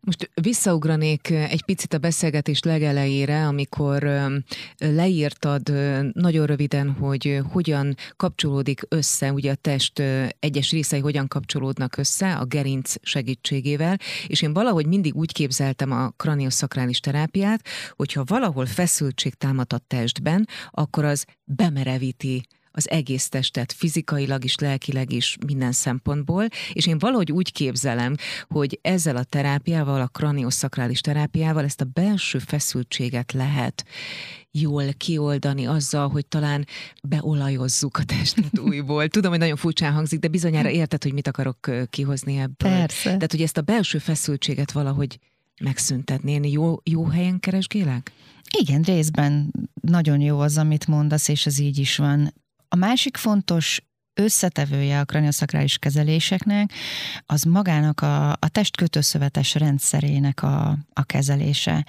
Most 0.00 0.30
visszaugranék 0.34 1.30
egy 1.30 1.62
picit 1.64 1.94
a 1.94 1.98
beszélgetés 1.98 2.62
legelejére, 2.62 3.46
amikor 3.46 4.08
leírtad 4.78 5.72
nagyon 6.12 6.46
röviden, 6.46 6.90
hogy 6.90 7.40
hogyan 7.52 7.96
kapcsolódik 8.16 8.82
össze, 8.88 9.32
ugye 9.32 9.50
a 9.50 9.54
test 9.54 10.02
egyes 10.38 10.70
részei 10.70 11.00
hogyan 11.00 11.28
kapcsolódnak 11.28 11.96
össze 11.96 12.34
a 12.34 12.44
gerinc 12.44 12.94
segítségével, 13.02 13.96
és 14.26 14.42
én 14.42 14.52
valahogy 14.52 14.86
mindig 14.86 15.14
úgy 15.14 15.32
képzeltem 15.32 15.92
a 15.92 16.10
kranioszakrális 16.16 17.00
terápiát, 17.00 17.64
hogyha 17.96 18.24
valahol 18.26 18.66
feszültség 18.66 19.34
támad 19.34 19.72
a 19.72 19.78
testben, 19.86 20.48
akkor 20.70 21.04
az 21.04 21.24
bemerevíti 21.44 22.46
az 22.78 22.90
egész 22.90 23.28
testet, 23.28 23.72
fizikailag 23.72 24.44
is, 24.44 24.58
lelkileg 24.58 25.12
is, 25.12 25.36
minden 25.46 25.72
szempontból, 25.72 26.46
és 26.72 26.86
én 26.86 26.98
valahogy 26.98 27.32
úgy 27.32 27.52
képzelem, 27.52 28.14
hogy 28.48 28.78
ezzel 28.82 29.16
a 29.16 29.24
terápiával, 29.24 30.00
a 30.00 30.06
kranioszakrális 30.06 31.00
terápiával 31.00 31.64
ezt 31.64 31.80
a 31.80 31.84
belső 31.92 32.38
feszültséget 32.38 33.32
lehet 33.32 33.84
jól 34.50 34.84
kioldani 34.96 35.66
azzal, 35.66 36.08
hogy 36.08 36.26
talán 36.26 36.66
beolajozzuk 37.02 37.96
a 37.96 38.04
testet 38.04 38.58
újból. 38.68 39.08
Tudom, 39.08 39.30
hogy 39.30 39.40
nagyon 39.40 39.56
furcsán 39.56 39.92
hangzik, 39.92 40.18
de 40.18 40.28
bizonyára 40.28 40.70
érted, 40.70 41.02
hogy 41.02 41.12
mit 41.12 41.26
akarok 41.26 41.70
kihozni 41.90 42.36
ebből. 42.36 42.70
Persze. 42.70 43.02
Tehát, 43.02 43.30
hogy 43.30 43.42
ezt 43.42 43.56
a 43.56 43.62
belső 43.62 43.98
feszültséget 43.98 44.72
valahogy 44.72 45.18
megszüntetni. 45.60 46.32
Én 46.32 46.44
jó, 46.44 46.76
jó 46.84 47.04
helyen 47.04 47.40
keresgélek? 47.40 48.12
Igen, 48.58 48.82
részben 48.82 49.52
nagyon 49.80 50.20
jó 50.20 50.38
az, 50.38 50.58
amit 50.58 50.86
mondasz, 50.86 51.28
és 51.28 51.46
ez 51.46 51.58
így 51.58 51.78
is 51.78 51.96
van. 51.96 52.32
A 52.68 52.76
másik 52.76 53.16
fontos 53.16 53.80
összetevője 54.14 55.00
a 55.00 55.04
kranioszakrális 55.04 55.78
kezeléseknek, 55.78 56.72
az 57.26 57.42
magának 57.42 58.00
a, 58.00 58.30
a 58.30 58.48
testkötőszövetes 58.48 59.54
rendszerének 59.54 60.42
a, 60.42 60.78
a 60.92 61.02
kezelése. 61.02 61.86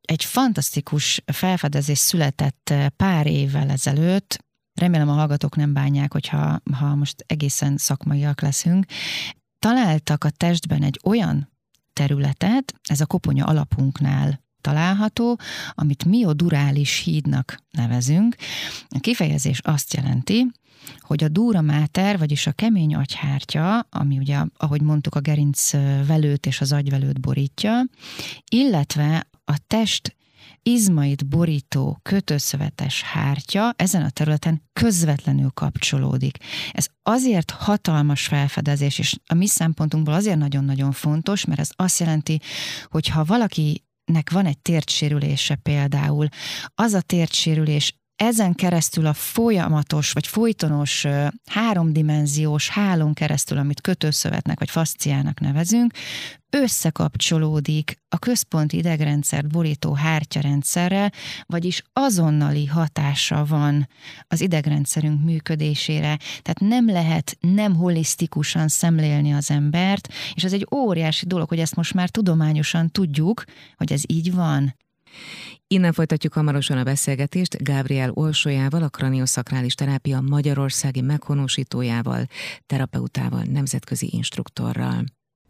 Egy 0.00 0.24
fantasztikus 0.24 1.22
felfedezés 1.32 1.98
született 1.98 2.74
pár 2.96 3.26
évvel 3.26 3.70
ezelőtt, 3.70 4.44
remélem 4.80 5.08
a 5.08 5.12
hallgatók 5.12 5.56
nem 5.56 5.72
bánják, 5.72 6.12
hogyha 6.12 6.60
ha 6.72 6.94
most 6.94 7.24
egészen 7.26 7.76
szakmaiak 7.76 8.40
leszünk, 8.40 8.86
találtak 9.58 10.24
a 10.24 10.30
testben 10.30 10.82
egy 10.82 11.00
olyan 11.04 11.52
területet, 11.92 12.74
ez 12.82 13.00
a 13.00 13.06
koponya 13.06 13.44
alapunknál 13.44 14.44
található, 14.66 15.38
amit 15.74 16.04
miodurális 16.04 16.98
hídnak 16.98 17.58
nevezünk. 17.70 18.36
A 18.88 18.98
kifejezés 18.98 19.60
azt 19.62 19.94
jelenti, 19.94 20.46
hogy 20.98 21.24
a 21.24 21.28
dura 21.28 21.60
máter, 21.60 22.18
vagyis 22.18 22.46
a 22.46 22.52
kemény 22.52 22.94
agyhártya, 22.94 23.78
ami 23.78 24.18
ugye, 24.18 24.38
ahogy 24.56 24.80
mondtuk, 24.80 25.14
a 25.14 25.20
gerinc 25.20 25.70
velőt 26.06 26.46
és 26.46 26.60
az 26.60 26.72
agyvelőt 26.72 27.20
borítja, 27.20 27.84
illetve 28.50 29.26
a 29.44 29.54
test 29.66 30.16
izmait 30.62 31.26
borító 31.26 31.98
kötőszövetes 32.02 33.02
hártya 33.02 33.74
ezen 33.76 34.02
a 34.02 34.10
területen 34.10 34.62
közvetlenül 34.72 35.50
kapcsolódik. 35.50 36.38
Ez 36.72 36.86
azért 37.02 37.50
hatalmas 37.50 38.26
felfedezés, 38.26 38.98
és 38.98 39.16
a 39.26 39.34
mi 39.34 39.46
szempontunkból 39.46 40.14
azért 40.14 40.38
nagyon-nagyon 40.38 40.92
fontos, 40.92 41.44
mert 41.44 41.60
ez 41.60 41.70
azt 41.76 42.00
jelenti, 42.00 42.40
hogy 42.84 43.08
ha 43.08 43.24
valaki 43.24 43.85
nek 44.06 44.30
van 44.30 44.46
egy 44.46 44.58
tértsérülése 44.58 45.54
például, 45.54 46.28
az 46.74 46.92
a 46.92 47.00
tértsérülés 47.00 47.94
ezen 48.16 48.54
keresztül 48.54 49.06
a 49.06 49.12
folyamatos 49.12 50.12
vagy 50.12 50.26
folytonos 50.26 51.06
háromdimenziós 51.44 52.68
hálón 52.68 53.14
keresztül, 53.14 53.58
amit 53.58 53.80
kötőszövetnek 53.80 54.58
vagy 54.58 54.70
fasciának 54.70 55.40
nevezünk, 55.40 55.92
összekapcsolódik 56.50 58.00
a 58.08 58.18
központi 58.18 58.76
idegrendszert 58.76 59.48
borító 59.48 59.92
hártyarendszerrel, 59.92 61.12
vagyis 61.46 61.82
azonnali 61.92 62.66
hatása 62.66 63.44
van 63.44 63.88
az 64.28 64.40
idegrendszerünk 64.40 65.24
működésére. 65.24 66.18
Tehát 66.42 66.60
nem 66.60 66.86
lehet 66.86 67.36
nem 67.40 67.74
holisztikusan 67.74 68.68
szemlélni 68.68 69.32
az 69.32 69.50
embert, 69.50 70.08
és 70.34 70.44
az 70.44 70.52
egy 70.52 70.66
óriási 70.74 71.26
dolog, 71.26 71.48
hogy 71.48 71.60
ezt 71.60 71.76
most 71.76 71.94
már 71.94 72.10
tudományosan 72.10 72.90
tudjuk, 72.90 73.44
hogy 73.76 73.92
ez 73.92 74.02
így 74.06 74.34
van. 74.34 74.74
Innen 75.66 75.92
folytatjuk 75.92 76.32
hamarosan 76.32 76.78
a 76.78 76.82
beszélgetést 76.82 77.62
Gábriel 77.62 78.10
Olsójával, 78.14 78.82
a 78.82 78.88
kranioszakrális 78.88 79.74
terápia 79.74 80.20
magyarországi 80.20 81.00
meghonosítójával, 81.00 82.26
terapeutával, 82.66 83.42
nemzetközi 83.42 84.08
instruktorral. 84.12 85.04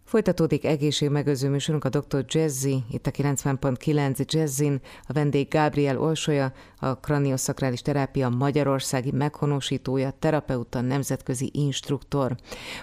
Folytatódik 0.06 0.64
egészségmegőző 0.64 1.48
műsorunk 1.48 1.84
a 1.84 1.88
Dr. 1.88 2.24
Jazzy, 2.28 2.84
itt 2.90 3.06
a 3.06 3.10
90.9 3.10 4.32
Jazzin, 4.32 4.80
a 5.06 5.12
vendég 5.12 5.48
Gábriel 5.48 6.00
Olsója, 6.00 6.52
a 6.78 6.94
kranioszakrális 6.94 7.82
terápia 7.82 8.28
magyarországi 8.28 9.10
meghonosítója, 9.10 10.10
terapeuta, 10.18 10.80
nemzetközi 10.80 11.50
instruktor. 11.54 12.36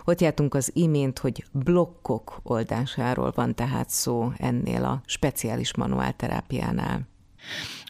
Ott 0.05 0.21
jártunk 0.21 0.53
az 0.53 0.71
imént, 0.73 1.19
hogy 1.19 1.45
blokkok 1.51 2.39
oldásáról 2.43 3.31
van 3.35 3.55
tehát 3.55 3.89
szó 3.89 4.31
ennél 4.37 4.83
a 4.83 5.01
speciális 5.05 5.75
manuálterápiánál. 5.75 7.07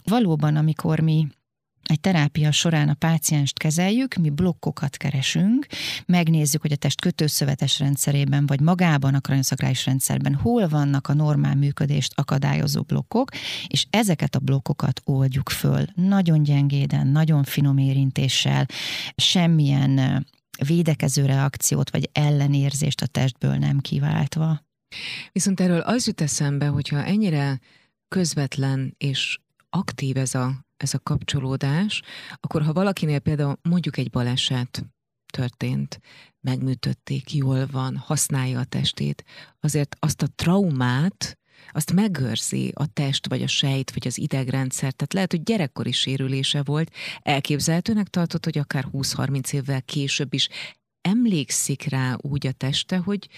Valóban, 0.03 0.55
amikor 0.55 0.99
mi 0.99 1.27
egy 1.83 1.99
terápia 1.99 2.51
során 2.51 2.89
a 2.89 2.93
pácienst 2.93 3.57
kezeljük, 3.57 4.15
mi 4.15 4.29
blokkokat 4.29 4.97
keresünk, 4.97 5.65
megnézzük, 6.05 6.61
hogy 6.61 6.71
a 6.71 6.75
test 6.75 7.01
kötőszövetes 7.01 7.79
rendszerében, 7.79 8.45
vagy 8.45 8.59
magában 8.59 9.13
a 9.13 9.19
kranioszakrális 9.19 9.85
rendszerben 9.85 10.35
hol 10.35 10.67
vannak 10.67 11.07
a 11.07 11.13
normál 11.13 11.55
működést 11.55 12.13
akadályozó 12.15 12.81
blokkok, 12.81 13.29
és 13.67 13.85
ezeket 13.89 14.35
a 14.35 14.39
blokkokat 14.39 15.01
oldjuk 15.05 15.49
föl. 15.49 15.85
Nagyon 15.95 16.43
gyengéden, 16.43 17.07
nagyon 17.07 17.43
finom 17.43 17.77
érintéssel, 17.77 18.65
semmilyen 19.15 20.25
védekező 20.67 21.25
reakciót 21.25 21.89
vagy 21.89 22.09
ellenérzést 22.11 23.01
a 23.01 23.07
testből 23.07 23.55
nem 23.55 23.79
kiváltva. 23.79 24.61
Viszont 25.31 25.59
erről 25.59 25.79
az 25.79 26.07
jut 26.07 26.21
eszembe, 26.21 26.67
hogyha 26.67 27.03
ennyire 27.03 27.59
közvetlen 28.07 28.95
és 28.97 29.39
aktív 29.69 30.17
ez 30.17 30.35
a, 30.35 30.65
ez 30.83 30.93
a 30.93 30.99
kapcsolódás, 30.99 32.01
akkor 32.35 32.61
ha 32.61 32.73
valakinél 32.73 33.19
például 33.19 33.57
mondjuk 33.61 33.97
egy 33.97 34.09
baleset 34.09 34.85
történt, 35.33 35.99
megműtötték, 36.39 37.33
jól 37.33 37.67
van, 37.71 37.97
használja 37.97 38.59
a 38.59 38.63
testét, 38.63 39.23
azért 39.59 39.95
azt 39.99 40.21
a 40.21 40.27
traumát, 40.35 41.37
azt 41.71 41.93
megőrzi 41.93 42.71
a 42.75 42.87
test, 42.87 43.27
vagy 43.27 43.41
a 43.41 43.47
sejt, 43.47 43.91
vagy 43.93 44.07
az 44.07 44.17
idegrendszer. 44.17 44.93
Tehát 44.93 45.13
lehet, 45.13 45.31
hogy 45.31 45.43
gyerekkori 45.43 45.91
sérülése 45.91 46.63
volt. 46.63 46.91
Elképzelhetőnek 47.21 48.07
tartott, 48.07 48.43
hogy 48.43 48.57
akár 48.57 48.87
20-30 48.91 49.53
évvel 49.53 49.81
később 49.81 50.33
is 50.33 50.49
emlékszik 51.01 51.83
rá 51.83 52.15
úgy 52.21 52.47
a 52.47 52.51
teste, 52.51 52.97
hogy 52.97 53.29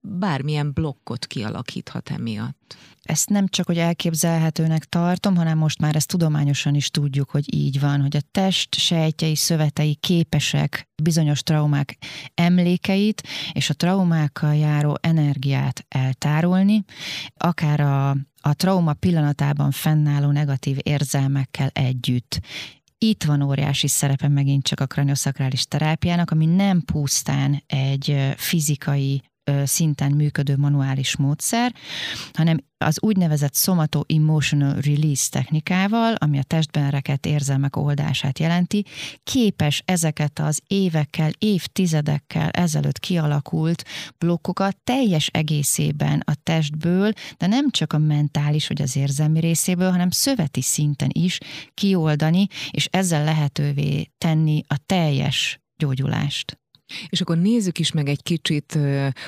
bármilyen 0.00 0.72
blokkot 0.72 1.26
kialakíthat 1.26 2.10
emiatt. 2.10 2.76
Ezt 3.02 3.28
nem 3.28 3.48
csak, 3.48 3.66
hogy 3.66 3.78
elképzelhetőnek 3.78 4.84
tartom, 4.84 5.36
hanem 5.36 5.58
most 5.58 5.80
már 5.80 5.96
ezt 5.96 6.08
tudományosan 6.08 6.74
is 6.74 6.90
tudjuk, 6.90 7.30
hogy 7.30 7.54
így 7.54 7.80
van, 7.80 8.00
hogy 8.00 8.16
a 8.16 8.20
test 8.30 8.74
sejtjei, 8.74 9.34
szövetei 9.34 9.94
képesek 9.94 10.88
bizonyos 11.02 11.42
traumák 11.42 11.96
emlékeit 12.34 13.22
és 13.52 13.70
a 13.70 13.74
traumákkal 13.74 14.54
járó 14.54 14.96
energiát 15.00 15.84
eltárolni, 15.88 16.84
akár 17.36 17.80
a, 17.80 18.10
a 18.40 18.54
trauma 18.56 18.92
pillanatában 18.92 19.70
fennálló 19.70 20.30
negatív 20.30 20.76
érzelmekkel 20.82 21.68
együtt 21.72 22.40
itt 23.02 23.24
van 23.24 23.42
óriási 23.42 23.88
szerepe 23.88 24.28
megint 24.28 24.64
csak 24.64 24.80
a 24.80 24.86
kranioszakrális 24.86 25.64
terápiának, 25.64 26.30
ami 26.30 26.46
nem 26.46 26.80
pusztán 26.80 27.62
egy 27.66 28.34
fizikai 28.36 29.22
szinten 29.64 30.12
működő 30.12 30.56
manuális 30.56 31.16
módszer, 31.16 31.74
hanem 32.32 32.58
az 32.84 33.02
úgynevezett 33.02 33.54
somato 33.54 34.02
emotional 34.06 34.80
release 34.80 35.28
technikával, 35.30 36.14
ami 36.14 36.38
a 36.38 36.42
testben 36.42 36.90
rekett 36.90 37.26
érzelmek 37.26 37.76
oldását 37.76 38.38
jelenti, 38.38 38.84
képes 39.22 39.82
ezeket 39.84 40.38
az 40.38 40.60
évekkel, 40.66 41.30
évtizedekkel 41.38 42.48
ezelőtt 42.48 42.98
kialakult 42.98 43.84
blokkokat 44.18 44.76
teljes 44.84 45.26
egészében 45.26 46.22
a 46.26 46.32
testből, 46.42 47.12
de 47.36 47.46
nem 47.46 47.70
csak 47.70 47.92
a 47.92 47.98
mentális 47.98 48.68
vagy 48.68 48.82
az 48.82 48.96
érzelmi 48.96 49.40
részéből, 49.40 49.90
hanem 49.90 50.10
szöveti 50.10 50.62
szinten 50.62 51.10
is 51.12 51.38
kioldani, 51.74 52.46
és 52.70 52.88
ezzel 52.90 53.24
lehetővé 53.24 54.10
tenni 54.18 54.64
a 54.66 54.76
teljes 54.86 55.60
gyógyulást. 55.76 56.60
És 57.08 57.20
akkor 57.20 57.38
nézzük 57.38 57.78
is 57.78 57.92
meg 57.92 58.08
egy 58.08 58.22
kicsit 58.22 58.78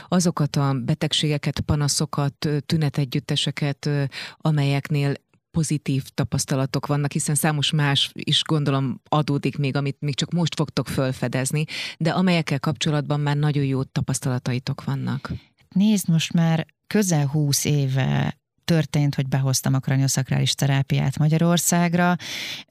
azokat 0.08 0.56
a 0.56 0.74
betegségeket, 0.84 1.60
panaszokat, 1.60 2.48
tünetegyütteseket, 2.66 3.88
amelyeknél 4.36 5.14
pozitív 5.50 6.04
tapasztalatok 6.14 6.86
vannak, 6.86 7.12
hiszen 7.12 7.34
számos 7.34 7.70
más 7.70 8.10
is 8.14 8.42
gondolom 8.42 9.00
adódik 9.08 9.56
még, 9.58 9.76
amit 9.76 9.96
még 10.00 10.14
csak 10.14 10.30
most 10.30 10.54
fogtok 10.54 10.88
felfedezni, 10.88 11.64
de 11.98 12.10
amelyekkel 12.10 12.60
kapcsolatban 12.60 13.20
már 13.20 13.36
nagyon 13.36 13.64
jó 13.64 13.82
tapasztalataitok 13.82 14.84
vannak. 14.84 15.32
Nézd, 15.68 16.08
most 16.08 16.32
már 16.32 16.66
közel 16.86 17.26
húsz 17.26 17.64
éve 17.64 18.40
történt, 18.64 19.14
hogy 19.14 19.28
behoztam 19.28 19.74
a 19.74 19.78
kranioszakrális 19.78 20.54
terápiát 20.54 21.18
Magyarországra. 21.18 22.16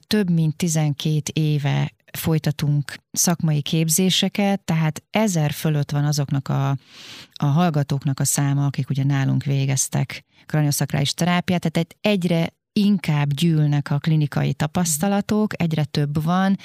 Több 0.06 0.30
mint 0.30 0.56
12 0.56 1.20
éve 1.32 1.92
folytatunk 2.16 2.94
szakmai 3.12 3.62
képzéseket, 3.62 4.60
tehát 4.60 5.02
ezer 5.10 5.52
fölött 5.52 5.90
van 5.90 6.04
azoknak 6.04 6.48
a, 6.48 6.68
a 7.32 7.44
hallgatóknak 7.44 8.20
a 8.20 8.24
száma, 8.24 8.66
akik 8.66 8.90
ugye 8.90 9.04
nálunk 9.04 9.44
végeztek 9.44 10.24
kranioszakrális 10.46 11.14
terápiát, 11.14 11.70
tehát 11.70 11.96
egyre 12.00 12.48
inkább 12.72 13.32
gyűlnek 13.32 13.90
a 13.90 13.98
klinikai 13.98 14.54
tapasztalatok, 14.54 15.62
egyre 15.62 15.84
több 15.84 16.22
van, 16.24 16.58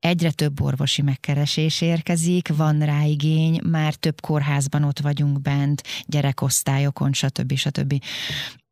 egyre 0.00 0.30
több 0.30 0.60
orvosi 0.60 1.02
megkeresés 1.02 1.80
érkezik, 1.80 2.56
van 2.56 2.80
rá 2.80 3.02
igény, 3.02 3.60
már 3.70 3.94
több 3.94 4.20
kórházban 4.20 4.84
ott 4.84 5.00
vagyunk 5.00 5.40
bent, 5.40 5.82
gyerekosztályokon, 6.06 7.12
stb. 7.12 7.54
stb. 7.54 8.02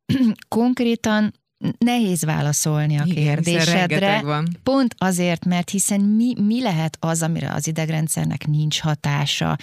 Konkrétan 0.49 1.33
nehéz 1.79 2.25
válaszolni 2.25 2.99
a 2.99 3.05
Igen, 3.05 3.25
kérdésedre. 3.25 4.21
Van. 4.21 4.49
Pont 4.63 4.95
azért, 4.99 5.45
mert 5.45 5.71
hiszen 5.71 6.01
mi, 6.01 6.35
mi 6.41 6.63
lehet 6.63 6.97
az, 7.01 7.23
amire 7.23 7.53
az 7.53 7.67
idegrendszernek 7.67 8.47
nincs 8.47 8.81
hatása, 8.81 9.57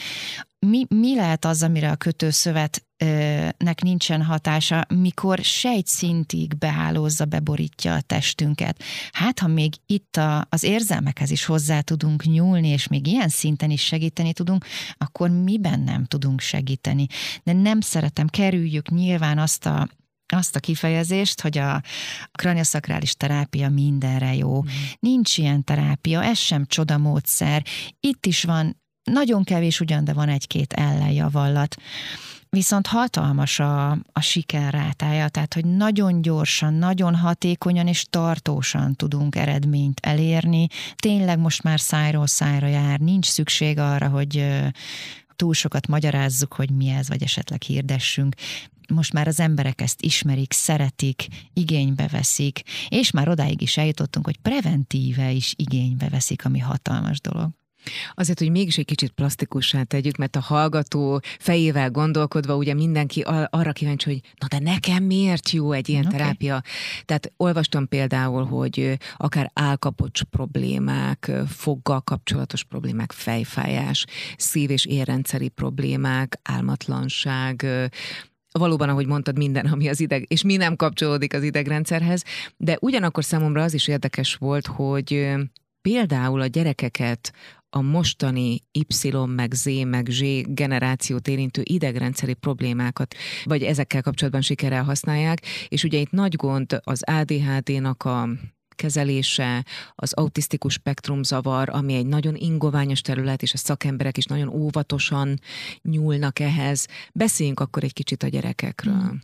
mi, 0.68 0.86
mi 0.90 1.16
lehet 1.16 1.46
az, 1.46 1.64
amire 1.64 1.92
a 1.92 1.96
kötőszövetnek 1.96 3.82
nincsen 3.82 4.24
hatása, 4.24 4.86
mikor 4.94 5.40
sejtszintig 5.40 6.58
behálózza, 6.58 7.26
beborítja 7.26 7.94
a 7.94 8.02
testünket. 8.02 8.84
Hát, 9.12 9.40
ha 9.40 9.48
még 9.48 9.74
itt 9.86 10.18
a, 10.18 10.46
az 10.50 10.64
érzelmekhez 10.64 11.32
is 11.32 11.46
hozzá 11.46 11.82
tudunk 11.82 12.24
nyúlni, 12.24 12.68
és 12.68 12.88
még 12.88 13.08
ilyen 13.08 13.30
szinten 13.30 13.70
is 13.70 13.82
segíteni 13.82 14.34
tudunk, 14.34 14.66
akkor 14.98 15.30
miben 15.30 15.80
nem 15.80 16.06
tudunk 16.06 16.40
segíteni. 16.40 17.08
De 17.44 17.54
nem 17.54 17.82
szeretem, 17.82 18.28
kerüljük 18.28 18.90
nyilván 18.90 19.38
azt 19.38 19.66
a 19.66 19.88
azt 20.34 20.56
a 20.56 20.60
kifejezést, 20.60 21.42
hogy 21.42 21.58
a 21.58 21.82
kraniaszakrális 22.32 23.14
terápia 23.14 23.70
mindenre 23.70 24.36
jó. 24.36 24.62
Mm. 24.62 24.68
Nincs 25.00 25.38
ilyen 25.38 25.64
terápia, 25.64 26.24
ez 26.24 26.38
sem 26.38 26.66
csoda 26.66 26.98
módszer. 26.98 27.66
Itt 28.00 28.26
is 28.26 28.44
van, 28.44 28.82
nagyon 29.04 29.44
kevés 29.44 29.80
ugyan, 29.80 30.04
de 30.04 30.14
van 30.14 30.30
egy-két 30.30 30.74
ellenjavallat. 30.74 31.76
Viszont 32.50 32.88
hatalmas 32.88 33.60
a, 33.60 33.92
a 33.92 34.22
sikerrátája, 34.22 35.30
tehát 35.30 35.54
hogy 35.54 35.66
nagyon 35.66 36.22
gyorsan, 36.22 36.74
nagyon 36.74 37.16
hatékonyan 37.16 37.88
és 37.88 38.06
tartósan 38.10 38.96
tudunk 38.96 39.36
eredményt 39.36 40.00
elérni. 40.04 40.68
Tényleg 40.96 41.40
most 41.40 41.64
már 41.64 41.80
szájról 41.80 42.28
szájra 42.28 42.68
jár, 42.68 43.00
nincs 43.00 43.26
szükség 43.26 43.78
arra, 43.80 44.08
hogy 44.08 44.46
túl 45.36 45.54
sokat 45.54 45.88
magyarázzuk, 45.88 46.54
hogy 46.54 46.70
mi 46.70 46.90
ez, 46.90 47.08
vagy 47.08 47.24
esetleg 47.24 47.62
hirdessünk 47.62 48.36
most 48.90 49.14
már 49.14 49.28
az 49.28 49.40
emberek 49.40 49.82
ezt 49.82 50.02
ismerik, 50.02 50.54
szeretik, 50.54 51.28
igénybe 51.54 52.08
veszik, 52.08 52.62
és 52.90 53.12
már 53.12 53.30
odáig 53.30 53.62
is 53.62 53.78
eljutottunk, 53.78 54.26
hogy 54.26 54.38
preventíve 54.38 55.32
is 55.32 55.54
igénybe 55.58 56.10
veszik, 56.10 56.46
ami 56.46 56.60
hatalmas 56.60 57.22
dolog. 57.22 57.50
Azért, 58.14 58.40
hogy 58.40 58.52
mégis 58.52 58.78
egy 58.78 58.86
kicsit 58.86 59.12
plastikussá 59.12 59.84
tegyük, 59.84 60.16
mert 60.16 60.36
a 60.36 60.40
hallgató 60.40 61.22
fejével 61.40 61.92
gondolkodva 61.92 62.56
ugye 62.56 62.74
mindenki 62.74 63.22
arra 63.50 63.72
kíváncsi, 63.72 64.10
hogy 64.10 64.22
na 64.38 64.48
de 64.48 64.72
nekem 64.72 65.04
miért 65.04 65.50
jó 65.50 65.72
egy 65.72 65.90
ilyen 65.90 66.06
okay. 66.06 66.18
terápia. 66.18 66.62
Tehát 67.06 67.32
olvastam 67.38 67.88
például, 67.88 68.46
hogy 68.46 68.98
akár 69.18 69.52
álkapocs 69.54 70.24
problémák, 70.24 71.32
foggal 71.48 72.02
kapcsolatos 72.02 72.64
problémák, 72.64 73.12
fejfájás, 73.12 74.06
szív- 74.38 74.72
és 74.72 74.86
érrendszeri 74.86 75.50
problémák, 75.50 76.40
álmatlanság, 76.44 77.66
valóban, 78.60 78.90
ahogy 78.90 79.08
mondtad, 79.08 79.38
minden, 79.38 79.66
ami 79.66 79.88
az 79.88 80.00
ideg, 80.00 80.26
és 80.28 80.44
mi 80.44 80.56
nem 80.56 80.76
kapcsolódik 80.76 81.34
az 81.34 81.44
idegrendszerhez, 81.44 82.24
de 82.58 82.78
ugyanakkor 82.82 83.24
számomra 83.24 83.64
az 83.64 83.74
is 83.74 83.88
érdekes 83.88 84.36
volt, 84.36 84.68
hogy 84.68 85.36
például 85.82 86.42
a 86.42 86.46
gyerekeket 86.46 87.34
a 87.70 87.82
mostani 87.82 88.64
Y, 88.72 89.10
meg 89.26 89.54
Z, 89.54 89.66
meg 89.86 90.08
Z 90.10 90.22
generációt 90.46 91.28
érintő 91.28 91.62
idegrendszeri 91.66 92.34
problémákat, 92.34 93.16
vagy 93.44 93.64
ezekkel 93.64 94.02
kapcsolatban 94.02 94.42
sikerrel 94.42 94.84
használják, 94.84 95.42
és 95.68 95.84
ugye 95.84 96.00
itt 96.00 96.12
nagy 96.12 96.36
gond 96.36 96.80
az 96.84 97.04
ADHD-nak 97.04 98.04
a 98.04 98.30
kezelése, 98.80 99.66
az 99.96 100.14
autisztikus 100.14 100.74
spektrum 100.74 101.24
zavar, 101.24 101.70
ami 101.70 101.94
egy 101.94 102.06
nagyon 102.06 102.36
ingoványos 102.36 103.02
terület, 103.02 103.42
és 103.42 103.54
a 103.54 103.58
szakemberek 103.58 104.18
is 104.18 104.26
nagyon 104.26 104.48
óvatosan 104.48 105.40
nyúlnak 105.82 106.40
ehhez. 106.40 106.88
Beszéljünk 107.14 107.60
akkor 107.60 107.84
egy 107.84 107.94
kicsit 107.94 108.24
a 108.24 108.28
gyerekekről. 108.28 109.20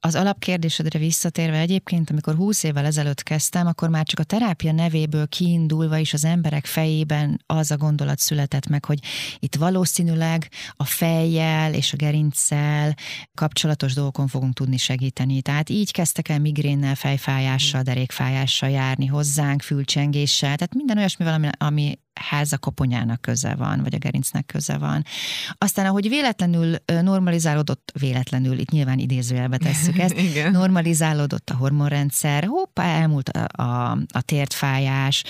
Az 0.00 0.14
alapkérdésedre 0.14 0.98
visszatérve 0.98 1.58
egyébként, 1.58 2.10
amikor 2.10 2.34
20 2.34 2.62
évvel 2.62 2.84
ezelőtt 2.84 3.22
kezdtem, 3.22 3.66
akkor 3.66 3.88
már 3.88 4.04
csak 4.04 4.18
a 4.18 4.24
terápia 4.24 4.72
nevéből 4.72 5.28
kiindulva 5.28 5.96
is 5.96 6.12
az 6.12 6.24
emberek 6.24 6.66
fejében 6.66 7.42
az 7.46 7.70
a 7.70 7.76
gondolat 7.76 8.18
született 8.18 8.66
meg, 8.66 8.84
hogy 8.84 8.98
itt 9.38 9.54
valószínűleg 9.54 10.48
a 10.72 10.84
fejjel 10.84 11.74
és 11.74 11.92
a 11.92 11.96
gerincsel 11.96 12.94
kapcsolatos 13.34 13.94
dolgokon 13.94 14.26
fogunk 14.26 14.54
tudni 14.54 14.76
segíteni. 14.76 15.42
Tehát 15.42 15.70
így 15.70 15.92
kezdtek 15.92 16.28
el 16.28 16.38
migrénnel, 16.38 16.94
fejfájással, 16.94 17.82
derékfájással 17.82 18.70
járni 18.70 19.06
hozzánk, 19.06 19.62
fülcsengéssel, 19.62 20.56
tehát 20.56 20.74
minden 20.74 20.98
olyasmivel, 20.98 21.34
ami, 21.34 21.48
ami 21.58 21.98
háza 22.20 22.58
koponyának 22.58 23.20
köze 23.20 23.54
van, 23.54 23.82
vagy 23.82 23.94
a 23.94 23.98
gerincnek 23.98 24.46
köze 24.46 24.78
van. 24.78 25.04
Aztán, 25.52 25.86
ahogy 25.86 26.08
véletlenül 26.08 26.76
normalizálódott, 27.02 27.92
véletlenül, 28.00 28.58
itt 28.58 28.70
nyilván 28.70 28.98
idézőjelbe 28.98 29.56
tesszük 29.56 29.98
ezt, 29.98 30.16
normalizálódott 30.52 31.50
a 31.50 31.56
hormonrendszer, 31.56 32.44
hoppá, 32.44 32.84
elmúlt 32.84 33.28
a, 33.28 33.62
a, 33.62 33.90
a 34.12 34.20
tértfájás, 34.20 35.24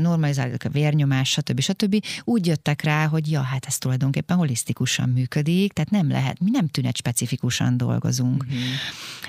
normalizálódott 0.00 0.62
a 0.62 0.68
vérnyomás, 0.68 1.30
stb. 1.30 1.60
stb. 1.60 2.04
Úgy 2.24 2.46
jöttek 2.46 2.82
rá, 2.82 3.06
hogy 3.06 3.30
ja, 3.30 3.40
hát 3.40 3.66
ez 3.66 3.78
tulajdonképpen 3.78 4.36
holisztikusan 4.36 5.08
működik, 5.08 5.72
tehát 5.72 5.90
nem 5.90 6.10
lehet, 6.10 6.40
mi 6.40 6.50
nem 6.50 6.68
tünet 6.68 6.96
specifikusan 6.96 7.76
dolgozunk. 7.76 8.42
Uh-huh. 8.42 8.58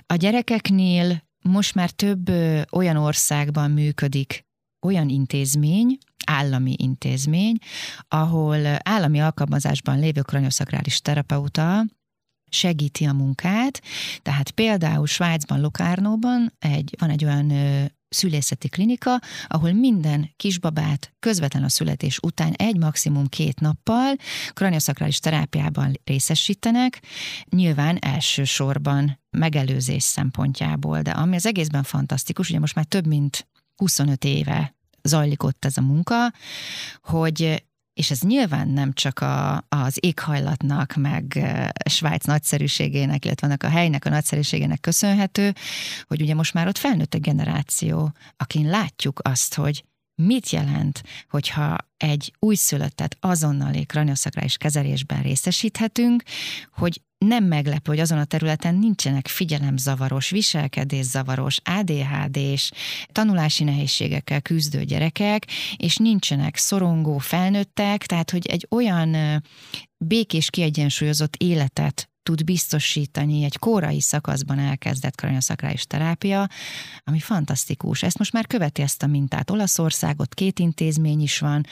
A 0.08 0.16
gyerekeknél 0.16 1.24
most 1.42 1.76
már 1.76 1.90
több 1.90 2.32
olyan 2.72 2.98
országban 2.98 3.72
működik 3.72 4.46
olyan 4.82 5.10
intézmény, 5.10 5.98
állami 6.26 6.76
intézmény, 6.78 7.58
ahol 8.08 8.60
állami 8.84 9.22
alkalmazásban 9.22 10.00
lévő 10.00 10.22
kranioszakrális 10.22 11.02
terapeuta 11.02 11.86
segíti 12.52 13.06
a 13.06 13.14
munkát, 13.14 13.82
tehát 14.22 14.52
például 14.52 15.08
Svájcban, 15.08 15.62
Lokárnóban 15.62 16.54
egy, 16.60 16.96
van 17.00 17.10
egy 17.10 17.26
olyan 17.26 17.52
szülészeti 18.10 18.70
klinika, 18.70 19.20
ahol 19.48 19.72
minden 19.72 20.34
kisbabát 20.36 21.14
közvetlen 21.20 21.64
a 21.64 21.70
születés 21.70 22.20
után 22.20 22.54
egy 22.54 22.78
maximum 22.78 23.28
két 23.28 23.60
nappal 23.60 24.16
kraniaszakrális 24.54 25.20
terápiában 25.20 26.00
részesítenek, 26.04 27.02
nyilván 27.50 27.98
elsősorban 28.02 29.20
megelőzés 29.38 30.04
szempontjából, 30.04 31.02
de 31.02 31.12
ami 31.12 31.36
az 31.36 31.46
egészben 31.46 31.84
fantasztikus, 31.84 32.50
ugye 32.50 32.60
most 32.60 32.76
már 32.76 32.86
több 32.86 33.08
mint 33.08 33.48
25 33.82 34.24
éve 34.24 34.76
zajlik 35.04 35.44
ott 35.44 35.66
ez 35.66 35.78
a 35.78 35.82
munka, 35.82 36.34
hogy 37.02 37.64
és 37.94 38.12
ez 38.12 38.20
nyilván 38.22 38.68
nem 38.68 38.94
csak 38.94 39.20
a, 39.20 39.66
az 39.70 39.98
éghajlatnak, 40.00 40.94
meg 40.94 41.40
Svájc 41.90 42.26
nagyszerűségének, 42.26 43.26
illetve 43.26 43.48
annak 43.48 43.64
a 43.64 43.70
helynek 43.70 44.06
a 44.06 44.10
nagyszerűségének 44.10 44.80
köszönhető, 44.80 45.54
hogy 46.08 46.22
ugye 46.22 46.36
most 46.36 46.54
már 46.54 46.68
ott 46.68 46.78
felnőtt 46.78 47.14
a 47.14 47.20
generáció, 47.20 48.14
akin 48.38 48.70
látjuk 48.70 49.20
azt, 49.24 49.56
hogy 49.56 49.84
mit 50.26 50.50
jelent, 50.50 51.04
hogyha 51.30 51.78
egy 51.98 52.34
újszülöttet 52.40 53.18
azonnali 53.20 53.86
kranioszakrális 53.86 54.58
kezelésben 54.58 55.22
részesíthetünk, 55.22 56.24
hogy 56.74 57.02
nem 57.18 57.44
meglepő, 57.44 57.92
hogy 57.92 58.00
azon 58.00 58.18
a 58.18 58.26
területen 58.26 58.76
nincsenek 58.76 59.28
figyelemzavaros, 59.28 60.30
viselkedészavaros, 60.30 61.60
ADHD-s, 61.64 62.72
tanulási 63.12 63.64
nehézségekkel 63.64 64.42
küzdő 64.42 64.84
gyerekek, 64.84 65.48
és 65.78 65.98
nincsenek 65.98 66.56
szorongó 66.58 67.18
felnőttek, 67.18 68.06
tehát 68.06 68.32
hogy 68.32 68.46
egy 68.46 68.68
olyan 68.70 69.42
békés, 69.98 70.50
kiegyensúlyozott 70.50 71.36
életet 71.36 72.11
tud 72.24 72.44
biztosítani 72.44 73.44
egy 73.44 73.58
korai 73.58 74.02
szakaszban 74.02 74.60
elkezdett 74.60 75.16
kraniaszakrális 75.16 75.86
terápia, 75.86 76.48
ami 77.04 77.20
fantasztikus. 77.20 78.04
Ezt 78.04 78.18
most 78.18 78.34
már 78.34 78.48
követi 78.48 78.82
ezt 78.82 79.04
a 79.04 79.08
mintát. 79.08 79.50
Olaszországot 79.50 80.34
két 80.34 80.60
intézmény 80.60 81.22
is 81.22 81.40
van, 81.40 81.66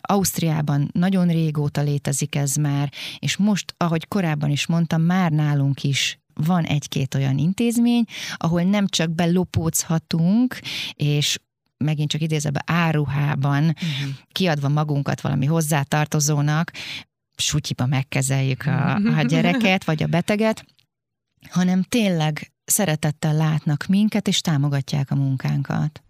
Ausztriában 0.00 0.90
nagyon 0.92 1.28
régóta 1.28 1.80
létezik 1.80 2.34
ez 2.34 2.54
már, 2.54 2.92
és 3.18 3.36
most, 3.36 3.74
ahogy 3.76 4.08
korábban 4.08 4.50
is 4.50 4.66
mondtam, 4.66 5.02
már 5.02 5.30
nálunk 5.30 5.82
is 5.82 6.18
van 6.34 6.64
egy-két 6.64 7.14
olyan 7.14 7.38
intézmény, 7.38 8.04
ahol 8.36 8.62
nem 8.62 8.86
csak 8.86 9.10
belopózhatunk, 9.10 10.60
és 10.92 11.38
megint 11.76 12.10
csak 12.10 12.20
idézve 12.20 12.62
áruhában 12.66 13.64
uh-huh. 13.64 14.14
kiadva 14.32 14.68
magunkat 14.68 15.20
valami 15.20 15.46
hozzátartozónak, 15.46 16.72
sutyiba 17.36 17.86
megkezeljük 17.86 18.62
a, 18.66 18.94
a 19.18 19.22
gyereket, 19.22 19.84
vagy 19.84 20.02
a 20.02 20.06
beteget, 20.06 20.64
hanem 21.50 21.82
tényleg 21.82 22.52
szeretettel 22.64 23.34
látnak 23.34 23.86
minket, 23.88 24.28
és 24.28 24.40
támogatják 24.40 25.10
a 25.10 25.14
munkánkat. 25.14 26.00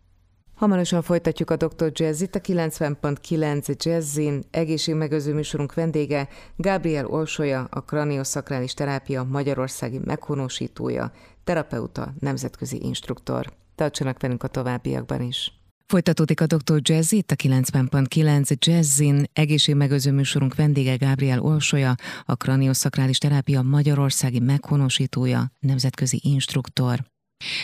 Hamarosan 0.55 1.03
folytatjuk 1.03 1.51
a 1.51 1.57
Dr. 1.57 1.91
Jazzit, 1.93 2.35
a 2.35 2.41
90.9 2.41 3.85
Jazzin 3.85 4.43
egészségmegőző 4.51 5.35
műsorunk 5.35 5.75
vendége 5.75 6.29
Gabriel 6.57 7.07
Olsolya, 7.07 7.67
a 7.71 7.81
kranioszakrális 7.81 8.75
terápia 8.75 9.25
Magyarországi 9.25 10.01
meghonosítója, 10.05 11.13
terapeuta, 11.45 12.15
nemzetközi 12.19 12.83
instruktor. 12.83 13.53
Tartsanak 13.75 14.21
velünk 14.21 14.43
a 14.43 14.49
továbbiakban 14.49 15.23
is! 15.23 15.53
Folytatódik 15.89 16.41
a 16.41 16.47
Dr. 16.47 16.81
Jazz 16.83 17.13
itt 17.13 17.31
a 17.31 17.35
90.9 17.35 18.59
Jazzin. 18.59 19.25
Egészségmegőző 19.33 20.13
műsorunk 20.13 20.55
vendége 20.55 20.97
Gabriel 20.97 21.41
Olsolya, 21.41 21.95
a 22.25 22.37
kranioszakrális 22.37 23.19
terápia 23.19 23.63
Magyarországi 23.63 24.39
meghonosítója, 24.39 25.51
nemzetközi 25.59 26.21
instruktor. 26.23 27.05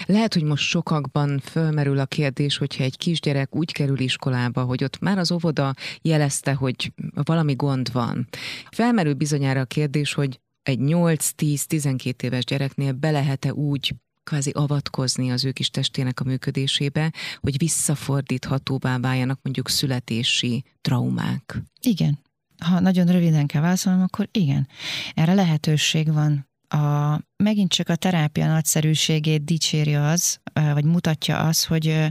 Lehet, 0.07 0.35
hogy 0.35 0.43
most 0.43 0.65
sokakban 0.65 1.39
fölmerül 1.39 1.99
a 1.99 2.07
kérdés, 2.07 2.57
hogyha 2.57 2.85
egy 2.85 2.97
kisgyerek 2.97 3.57
úgy 3.57 3.73
kerül 3.73 4.01
iskolába, 4.01 4.63
hogy 4.63 4.85
ott 4.85 4.99
már 4.99 5.19
az 5.19 5.33
óvoda 5.33 5.75
jelezte, 6.03 6.53
hogy 6.53 6.93
valami 7.23 7.55
gond 7.55 7.93
van. 7.93 8.29
Felmerül 8.71 9.15
bizonyára 9.15 9.61
a 9.61 9.65
kérdés, 9.65 10.13
hogy 10.13 10.41
egy 10.63 10.79
8-10-12 10.83 12.23
éves 12.23 12.45
gyereknél 12.45 12.93
be 12.93 13.11
lehet-e 13.11 13.53
úgy 13.53 13.95
kvázi 14.25 14.51
avatkozni 14.51 15.31
az 15.31 15.45
ő 15.45 15.53
kis 15.53 15.71
testének 15.71 16.21
a 16.21 16.25
működésébe, 16.25 17.13
hogy 17.41 17.59
visszafordíthatóvá 17.59 18.99
váljanak 18.99 19.39
mondjuk 19.43 19.69
születési 19.69 20.65
traumák. 20.81 21.63
Igen. 21.81 22.19
Ha 22.59 22.81
nagyon 22.81 23.07
röviden 23.07 23.47
kell 23.47 23.63
válaszolnom, 23.63 24.03
akkor 24.03 24.29
igen. 24.33 24.69
Erre 25.15 25.35
lehetőség 25.35 26.13
van. 26.13 26.51
A, 26.69 27.19
megint 27.37 27.73
csak 27.73 27.89
a 27.89 27.97
terápia 27.97 28.47
nagyszerűségét 28.47 29.45
dicséri 29.45 29.95
az, 29.95 30.41
vagy 30.53 30.85
mutatja 30.85 31.39
az, 31.39 31.65
hogy 31.65 32.11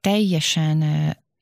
teljesen 0.00 0.82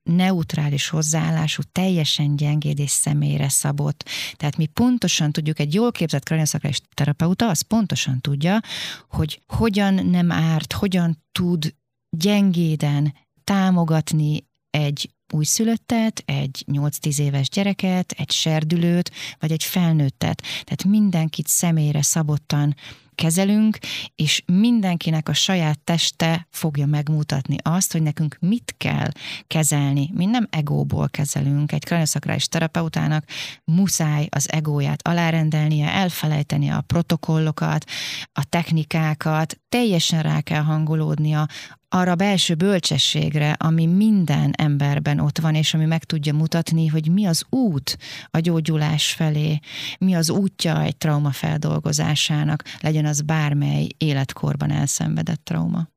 neutrális 0.02 0.88
hozzáállású, 0.88 1.62
teljesen 1.72 2.36
gyengéd 2.36 2.78
és 2.78 2.90
személyre 2.90 3.48
szabott. 3.48 4.08
Tehát 4.36 4.56
mi 4.56 4.66
pontosan 4.66 5.32
tudjuk, 5.32 5.58
egy 5.58 5.74
jól 5.74 5.92
képzett 5.92 6.24
kranioszakrális 6.24 6.80
terapeuta 6.94 7.48
az 7.48 7.60
pontosan 7.60 8.20
tudja, 8.20 8.60
hogy 9.08 9.40
hogyan 9.46 9.94
nem 9.94 10.32
árt, 10.32 10.72
hogyan 10.72 11.22
tud 11.32 11.74
gyengéden 12.16 13.14
támogatni 13.44 14.44
egy 14.70 15.10
újszülöttet, 15.32 16.22
egy 16.24 16.64
8-10 16.72 17.18
éves 17.18 17.48
gyereket, 17.48 18.12
egy 18.12 18.30
serdülőt, 18.30 19.10
vagy 19.38 19.52
egy 19.52 19.64
felnőttet. 19.64 20.42
Tehát 20.42 20.84
mindenkit 20.84 21.46
személyre 21.46 22.02
szabottan 22.02 22.74
kezelünk, 23.14 23.78
és 24.14 24.42
mindenkinek 24.46 25.28
a 25.28 25.32
saját 25.32 25.80
teste 25.80 26.46
fogja 26.50 26.86
megmutatni 26.86 27.56
azt, 27.62 27.92
hogy 27.92 28.02
nekünk 28.02 28.36
mit 28.40 28.74
kell 28.78 29.08
kezelni. 29.46 30.10
Mi 30.14 30.24
nem 30.24 30.46
egóból 30.50 31.08
kezelünk. 31.08 31.72
Egy 31.72 31.84
kranioszakrális 31.84 32.48
terapeutának 32.48 33.24
muszáj 33.64 34.26
az 34.30 34.52
egóját 34.52 35.08
alárendelnie, 35.08 35.92
elfelejteni 35.92 36.68
a 36.68 36.80
protokollokat, 36.80 37.84
a 38.32 38.44
technikákat, 38.48 39.60
teljesen 39.68 40.22
rá 40.22 40.40
kell 40.40 40.62
hangolódnia 40.62 41.46
arra 41.94 42.14
belső 42.14 42.54
bölcsességre, 42.54 43.56
ami 43.58 43.86
minden 43.86 44.52
emberben 44.56 45.20
ott 45.20 45.38
van, 45.38 45.54
és 45.54 45.74
ami 45.74 45.84
meg 45.84 46.04
tudja 46.04 46.34
mutatni, 46.34 46.86
hogy 46.86 47.10
mi 47.10 47.26
az 47.26 47.44
út 47.48 47.98
a 48.30 48.38
gyógyulás 48.38 49.12
felé, 49.12 49.58
mi 49.98 50.14
az 50.14 50.30
útja 50.30 50.82
egy 50.82 50.96
trauma 50.96 51.30
feldolgozásának, 51.30 52.62
legyen 52.80 53.01
az 53.04 53.20
bármely 53.20 53.86
életkorban 53.96 54.70
elszenvedett 54.70 55.44
trauma. 55.44 55.90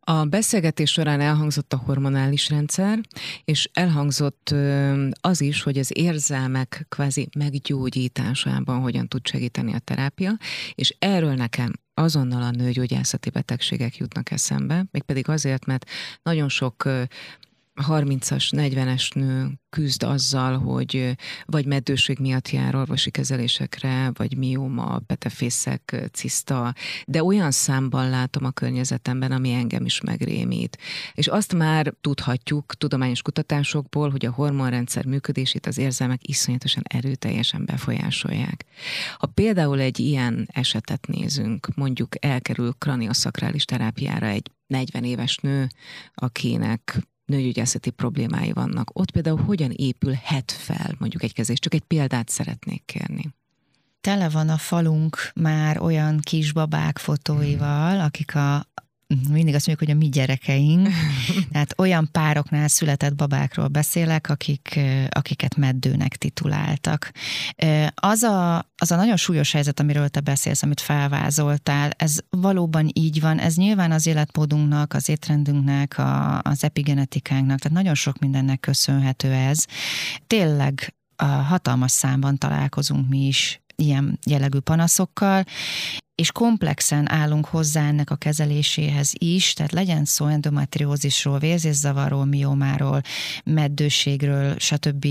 A 0.00 0.24
beszélgetés 0.24 0.90
során 0.90 1.20
elhangzott 1.20 1.72
a 1.72 1.82
hormonális 1.84 2.48
rendszer, 2.48 3.00
és 3.44 3.70
elhangzott 3.72 4.54
az 5.20 5.40
is, 5.40 5.62
hogy 5.62 5.78
az 5.78 5.90
érzelmek 5.94 6.86
kvázi 6.88 7.28
meggyógyításában 7.38 8.80
hogyan 8.80 9.08
tud 9.08 9.26
segíteni 9.26 9.72
a 9.72 9.78
terápia, 9.78 10.36
és 10.74 10.96
erről 10.98 11.34
nekem 11.34 11.72
azonnal 11.94 12.42
a 12.42 12.50
nőgyógyászati 12.50 13.30
betegségek 13.30 13.96
jutnak 13.96 14.30
eszembe, 14.30 14.84
mégpedig 14.90 15.28
azért, 15.28 15.64
mert 15.66 15.90
nagyon 16.22 16.48
sok 16.48 16.88
30-as, 17.82 18.48
40-es 18.50 19.14
nő 19.14 19.58
küzd 19.70 20.02
azzal, 20.02 20.58
hogy 20.58 21.16
vagy 21.44 21.66
meddőség 21.66 22.18
miatt 22.18 22.50
jár 22.50 22.74
orvosi 22.74 23.10
kezelésekre, 23.10 24.10
vagy 24.12 24.36
mióma, 24.36 24.98
petefészek, 24.98 26.08
ciszta, 26.12 26.74
de 27.06 27.24
olyan 27.24 27.50
számban 27.50 28.10
látom 28.10 28.44
a 28.44 28.50
környezetemben, 28.50 29.32
ami 29.32 29.52
engem 29.52 29.84
is 29.84 30.00
megrémít. 30.00 30.78
És 31.12 31.26
azt 31.26 31.54
már 31.54 31.94
tudhatjuk 32.00 32.74
tudományos 32.74 33.22
kutatásokból, 33.22 34.10
hogy 34.10 34.26
a 34.26 34.32
hormonrendszer 34.32 35.04
működését 35.04 35.66
az 35.66 35.78
érzelmek 35.78 36.28
iszonyatosan 36.28 36.82
erőteljesen 36.86 37.64
befolyásolják. 37.64 38.64
Ha 39.18 39.26
például 39.26 39.80
egy 39.80 39.98
ilyen 39.98 40.48
esetet 40.52 41.06
nézünk, 41.06 41.68
mondjuk 41.74 42.24
elkerül 42.24 42.74
kranioszakrális 42.78 43.64
terápiára 43.64 44.26
egy 44.26 44.50
40 44.66 45.04
éves 45.04 45.36
nő, 45.36 45.66
akinek 46.14 47.02
nőgyógyászati 47.24 47.90
problémái 47.90 48.52
vannak. 48.52 48.98
Ott 48.98 49.10
például 49.10 49.42
hogyan 49.42 49.70
épülhet 49.70 50.52
fel 50.52 50.94
mondjuk 50.98 51.22
egy 51.22 51.32
kezés? 51.32 51.58
Csak 51.58 51.74
egy 51.74 51.84
példát 51.84 52.28
szeretnék 52.28 52.82
kérni. 52.84 53.34
Tele 54.00 54.28
van 54.28 54.48
a 54.48 54.56
falunk 54.56 55.30
már 55.34 55.80
olyan 55.80 56.20
kisbabák 56.20 56.98
fotóival, 56.98 58.00
akik 58.00 58.34
a 58.34 58.66
mindig 59.06 59.54
azt 59.54 59.66
mondjuk, 59.66 59.88
hogy 59.88 59.90
a 59.90 59.98
mi 60.04 60.08
gyerekeink, 60.08 60.88
tehát 61.52 61.74
olyan 61.78 62.08
pároknál 62.12 62.68
született 62.68 63.14
babákról 63.14 63.68
beszélek, 63.68 64.30
akik, 64.30 64.80
akiket 65.08 65.56
meddőnek 65.56 66.16
tituláltak. 66.16 67.10
Az 67.94 68.22
a, 68.22 68.56
az 68.76 68.90
a 68.90 68.96
nagyon 68.96 69.16
súlyos 69.16 69.52
helyzet, 69.52 69.80
amiről 69.80 70.08
te 70.08 70.20
beszélsz, 70.20 70.62
amit 70.62 70.80
felvázoltál, 70.80 71.90
ez 71.96 72.16
valóban 72.30 72.90
így 72.92 73.20
van, 73.20 73.38
ez 73.38 73.56
nyilván 73.56 73.92
az 73.92 74.06
életmódunknak, 74.06 74.92
az 74.92 75.08
étrendünknek, 75.08 75.98
a, 75.98 76.40
az 76.40 76.64
epigenetikánknak, 76.64 77.58
tehát 77.58 77.76
nagyon 77.76 77.94
sok 77.94 78.18
mindennek 78.18 78.60
köszönhető 78.60 79.32
ez. 79.32 79.64
Tényleg 80.26 80.94
a 81.16 81.24
hatalmas 81.24 81.90
számban 81.90 82.38
találkozunk 82.38 83.08
mi 83.08 83.26
is 83.26 83.62
ilyen 83.76 84.18
jellegű 84.26 84.58
panaszokkal, 84.58 85.44
és 86.14 86.32
komplexen 86.32 87.10
állunk 87.10 87.46
hozzá 87.46 87.88
ennek 87.88 88.10
a 88.10 88.16
kezeléséhez 88.16 89.12
is, 89.18 89.52
tehát 89.52 89.72
legyen 89.72 90.04
szó 90.04 90.26
endometriózisról, 90.26 91.38
vérzészavarról, 91.38 92.24
miomáról, 92.24 93.00
meddőségről, 93.44 94.58
stb. 94.58 95.06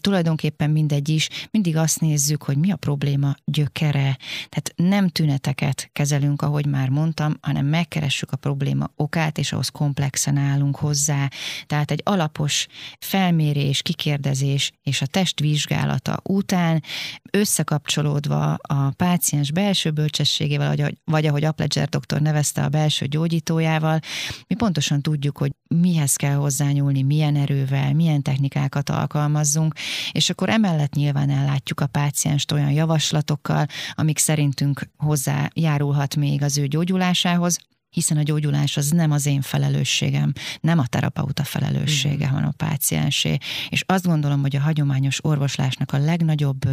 Tulajdonképpen 0.00 0.70
mindegy 0.70 1.08
is, 1.08 1.28
mindig 1.50 1.76
azt 1.76 2.00
nézzük, 2.00 2.42
hogy 2.42 2.56
mi 2.56 2.70
a 2.70 2.76
probléma 2.76 3.34
gyökere. 3.44 4.18
Tehát 4.48 4.72
nem 4.76 5.08
tüneteket 5.08 5.88
kezelünk, 5.92 6.42
ahogy 6.42 6.66
már 6.66 6.88
mondtam, 6.88 7.36
hanem 7.40 7.66
megkeressük 7.66 8.32
a 8.32 8.36
probléma 8.36 8.90
okát, 8.96 9.38
és 9.38 9.52
ahhoz 9.52 9.68
komplexen 9.68 10.36
állunk 10.36 10.76
hozzá. 10.76 11.30
Tehát 11.66 11.90
egy 11.90 12.00
alapos 12.04 12.66
felmérés, 12.98 13.82
kikérdezés 13.82 14.72
és 14.82 15.02
a 15.02 15.06
test 15.06 15.40
vizsgálata 15.40 16.20
után 16.22 16.82
összekapcsolódva 17.30 18.54
a 18.54 18.90
páciens 18.90 19.50
belső 19.52 19.90
bölcsesség 19.90 20.43
segítségével, 20.44 20.76
vagy, 20.76 20.98
vagy 21.04 21.26
ahogy 21.26 21.44
Apledger 21.44 21.88
doktor 21.88 22.20
nevezte 22.20 22.62
a 22.62 22.68
belső 22.68 23.06
gyógyítójával, 23.06 24.00
mi 24.46 24.54
pontosan 24.54 25.02
tudjuk, 25.02 25.38
hogy 25.38 25.52
mihez 25.68 26.16
kell 26.16 26.34
hozzányúlni, 26.34 27.02
milyen 27.02 27.36
erővel, 27.36 27.92
milyen 27.92 28.22
technikákat 28.22 28.90
alkalmazzunk, 28.90 29.74
és 30.12 30.30
akkor 30.30 30.48
emellett 30.48 30.94
nyilván 30.94 31.30
ellátjuk 31.30 31.80
a 31.80 31.86
pácienst 31.86 32.52
olyan 32.52 32.70
javaslatokkal, 32.70 33.66
amik 33.94 34.18
szerintünk 34.18 34.88
hozzájárulhat 34.96 36.16
még 36.16 36.42
az 36.42 36.58
ő 36.58 36.66
gyógyulásához, 36.66 37.58
hiszen 37.94 38.16
a 38.16 38.22
gyógyulás 38.22 38.76
az 38.76 38.88
nem 38.90 39.10
az 39.10 39.26
én 39.26 39.40
felelősségem, 39.40 40.32
nem 40.60 40.78
a 40.78 40.86
terapeuta 40.86 41.44
felelőssége, 41.44 42.28
hanem 42.28 42.48
a 42.48 42.64
páciensé. 42.64 43.36
És 43.68 43.84
azt 43.86 44.06
gondolom, 44.06 44.40
hogy 44.40 44.56
a 44.56 44.60
hagyományos 44.60 45.24
orvoslásnak 45.24 45.92
a 45.92 45.98
legnagyobb 45.98 46.68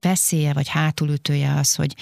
veszélye 0.00 0.52
vagy 0.52 0.68
hátulütője 0.68 1.54
az, 1.54 1.74
hogy 1.74 1.94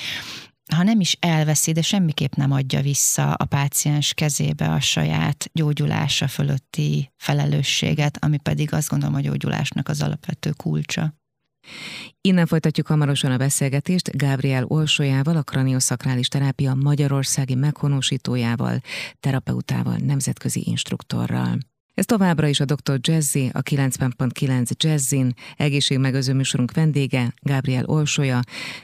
ha 0.75 0.83
nem 0.83 1.01
is 1.01 1.17
elveszi, 1.21 1.73
de 1.73 1.83
semmiképp 1.83 2.35
nem 2.35 2.53
adja 2.53 2.81
vissza 2.81 3.33
a 3.33 3.45
páciens 3.45 4.15
kezébe 4.15 4.73
a 4.73 4.81
saját 4.81 5.51
gyógyulása 5.53 6.29
fölötti 6.29 7.13
felelősséget, 7.17 8.25
ami 8.25 8.39
pedig 8.39 8.73
azt 8.73 8.89
gondolom 8.89 9.15
a 9.15 9.21
gyógyulásnak 9.21 9.89
az 9.89 10.03
alapvető 10.03 10.51
kulcsa. 10.51 11.15
Innen 12.21 12.47
folytatjuk 12.47 12.87
hamarosan 12.87 13.31
a 13.31 13.37
beszélgetést 13.37 14.17
Gábriel 14.17 14.65
Olsójával, 14.65 15.37
a 15.37 15.43
kranioszakrális 15.43 16.29
terápia 16.29 16.75
magyarországi 16.75 17.55
meghonosítójával, 17.55 18.81
terapeutával, 19.21 19.97
nemzetközi 19.97 20.63
instruktorral. 20.67 21.59
Ez 21.94 22.05
továbbra 22.05 22.46
is 22.46 22.61
a 22.61 22.64
Dr. 22.64 22.98
Jazzy, 23.00 23.50
a 23.53 23.62
90.9 23.62 24.70
Jazzin, 24.76 25.35
egészségmegőző 25.57 26.35
műsorunk 26.35 26.72
vendége, 26.72 27.35
Gabriel 27.42 27.85
Olsója, 27.85 28.40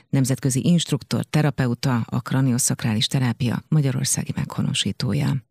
nemzetközi 0.08 0.66
instruktor, 0.66 1.24
terapeuta, 1.24 2.00
a 2.04 2.20
kranioszakrális 2.20 3.06
terápia 3.06 3.62
magyarországi 3.68 4.32
meghonosítója. 4.34 5.45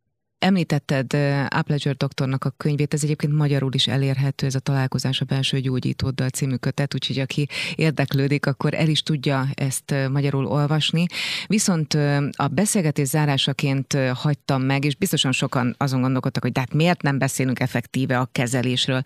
Említetted 0.45 1.13
Appleger 1.49 1.95
doktornak 1.95 2.43
a 2.43 2.49
könyvét, 2.57 2.93
ez 2.93 3.03
egyébként 3.03 3.33
magyarul 3.33 3.73
is 3.73 3.87
elérhető, 3.87 4.45
ez 4.45 4.55
a 4.55 4.59
találkozás 4.59 5.21
a 5.21 5.25
belső 5.25 5.59
gyógyítóddal 5.59 6.29
című 6.29 6.55
kötet, 6.55 6.93
úgyhogy 6.93 7.19
aki 7.19 7.47
érdeklődik, 7.75 8.45
akkor 8.45 8.73
el 8.73 8.87
is 8.87 9.01
tudja 9.01 9.47
ezt 9.53 9.95
magyarul 10.11 10.45
olvasni. 10.45 11.05
Viszont 11.47 11.93
a 12.31 12.47
beszélgetés 12.51 13.07
zárásaként 13.07 13.97
hagytam 14.13 14.61
meg, 14.61 14.85
és 14.85 14.95
biztosan 14.95 15.31
sokan 15.31 15.75
azon 15.77 16.01
gondolkodtak, 16.01 16.43
hogy 16.43 16.51
de 16.51 16.59
hát 16.59 16.73
miért 16.73 17.01
nem 17.01 17.17
beszélünk 17.17 17.59
effektíve 17.59 18.19
a 18.19 18.29
kezelésről. 18.31 19.01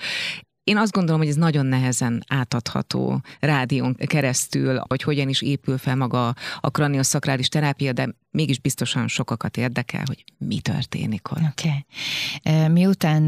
Én 0.70 0.78
azt 0.78 0.92
gondolom, 0.92 1.20
hogy 1.20 1.30
ez 1.30 1.36
nagyon 1.36 1.66
nehezen 1.66 2.24
átadható 2.28 3.22
rádión 3.40 3.96
keresztül, 3.96 4.82
hogy 4.88 5.04
hogyan 5.04 5.30
is 5.30 5.42
épül 5.42 5.78
fel 5.78 5.96
maga 5.96 6.36
a 6.60 6.70
kranioszakrális 6.70 7.48
terápia, 7.48 7.94
de 7.94 8.16
mégis 8.32 8.60
biztosan 8.60 9.08
sokakat 9.08 9.58
érdekel, 9.58 10.04
hogy 10.06 10.24
mi 10.38 10.60
történik 10.60 11.32
ott. 11.32 11.40
Okay. 11.50 12.68
Miután 12.68 13.24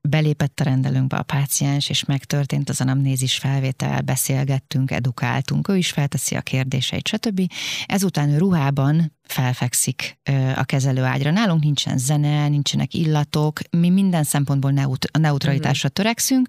belépett 0.00 0.60
a 0.60 0.64
rendelőnkbe 0.64 1.16
a 1.16 1.22
páciens, 1.22 1.88
és 1.88 2.04
megtörtént 2.04 2.68
az 2.68 2.80
anamnézis 2.80 3.36
felvétel, 3.36 4.00
beszélgettünk, 4.00 4.90
edukáltunk, 4.90 5.68
ő 5.68 5.76
is 5.76 5.90
felteszi 5.90 6.34
a 6.34 6.40
kérdéseit, 6.40 7.08
stb. 7.08 7.52
Ezután 7.86 8.28
ő 8.28 8.38
ruhában 8.38 9.16
felfekszik 9.22 10.18
a 10.56 10.64
kezelőágyra. 10.64 11.30
Nálunk 11.30 11.62
nincsen 11.62 11.98
zene, 11.98 12.48
nincsenek 12.48 12.94
illatok, 12.94 13.60
mi 13.70 13.90
minden 13.90 14.24
szempontból 14.24 14.70
neut- 14.70 15.08
a 15.12 15.18
neutralitásra 15.18 15.88
mhm. 15.88 15.96
törekszünk. 15.96 16.48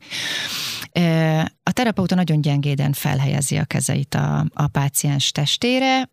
A 1.63 1.71
terapeuta 1.71 2.15
nagyon 2.15 2.41
gyengéden 2.41 2.93
felhelyezi 2.93 3.57
a 3.57 3.65
kezeit 3.65 4.15
a, 4.15 4.45
a 4.53 4.67
páciens 4.67 5.31
testére, 5.31 6.09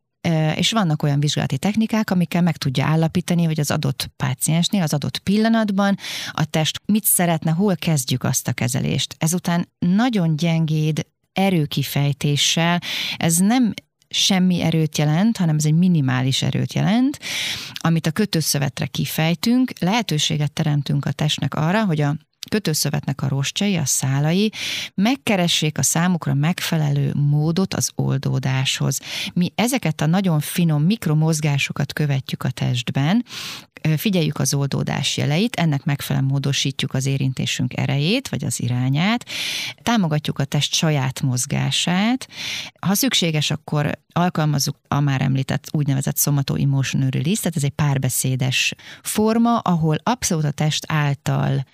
és 0.57 0.71
vannak 0.71 1.03
olyan 1.03 1.21
vizsgálati 1.21 1.59
technikák, 1.59 2.11
amikkel 2.11 2.43
meg 2.43 2.57
tudja 2.57 2.85
állapítani, 2.87 3.45
hogy 3.45 3.61
az 3.61 3.71
adott 3.71 4.11
páciensnél, 4.17 4.83
az 4.83 4.93
adott 4.93 5.19
pillanatban 5.19 5.97
a 6.33 6.45
test 6.45 6.81
mit 6.85 7.05
szeretne, 7.05 7.51
hol 7.51 7.77
kezdjük 7.77 8.25
azt 8.25 8.49
a 8.49 8.53
kezelést. 8.53 9.15
Ezután 9.19 9.69
nagyon 9.79 10.37
gyengéd 10.37 11.07
erőkifejtéssel, 11.33 12.81
ez 13.17 13.37
nem 13.37 13.73
semmi 14.09 14.63
erőt 14.63 14.99
jelent, 14.99 15.37
hanem 15.37 15.57
ez 15.57 15.65
egy 15.65 15.75
minimális 15.75 16.43
erőt 16.43 16.73
jelent, 16.73 17.19
amit 17.75 18.07
a 18.07 18.11
kötőszövetre 18.11 18.87
kifejtünk, 18.87 19.73
lehetőséget 19.79 20.53
teremtünk 20.53 21.05
a 21.05 21.13
testnek 21.13 21.55
arra, 21.55 21.85
hogy 21.85 22.01
a 22.01 22.17
kötőszövetnek 22.49 23.23
a 23.23 23.29
rostjai, 23.29 23.77
a 23.77 23.85
szálai 23.85 24.53
megkeressék 24.95 25.79
a 25.79 25.83
számukra 25.83 26.35
megfelelő 26.35 27.13
módot 27.15 27.75
az 27.75 27.91
oldódáshoz. 27.95 29.01
Mi 29.35 29.53
ezeket 29.55 30.01
a 30.01 30.07
nagyon 30.07 30.41
finom 30.41 30.83
mikromozgásokat 30.83 31.93
követjük 31.93 32.43
a 32.43 32.51
testben, 32.51 33.25
figyeljük 33.97 34.39
az 34.39 34.55
oldódás 34.55 35.17
jeleit, 35.17 35.57
ennek 35.57 35.85
megfelelően 35.85 36.31
módosítjuk 36.31 36.95
az 36.95 37.07
érintésünk 37.07 37.77
erejét, 37.77 38.29
vagy 38.29 38.45
az 38.45 38.61
irányát, 38.61 39.29
támogatjuk 39.83 40.39
a 40.39 40.45
test 40.45 40.75
saját 40.75 41.21
mozgását, 41.21 42.29
ha 42.81 42.95
szükséges, 42.95 43.51
akkor 43.51 43.99
alkalmazzuk 44.13 44.77
a 44.89 45.01
már 45.01 45.23
említett 45.23 45.69
úgynevezett 45.71 46.19
somato 46.19 46.55
emotion 46.55 47.09
release, 47.09 47.41
tehát 47.41 47.57
ez 47.57 47.65
egy 47.65 47.71
párbeszédes 47.71 48.75
forma, 49.03 49.59
ahol 49.59 49.97
abszolút 50.03 50.45
a 50.45 50.51
test 50.51 50.85
által 50.89 51.67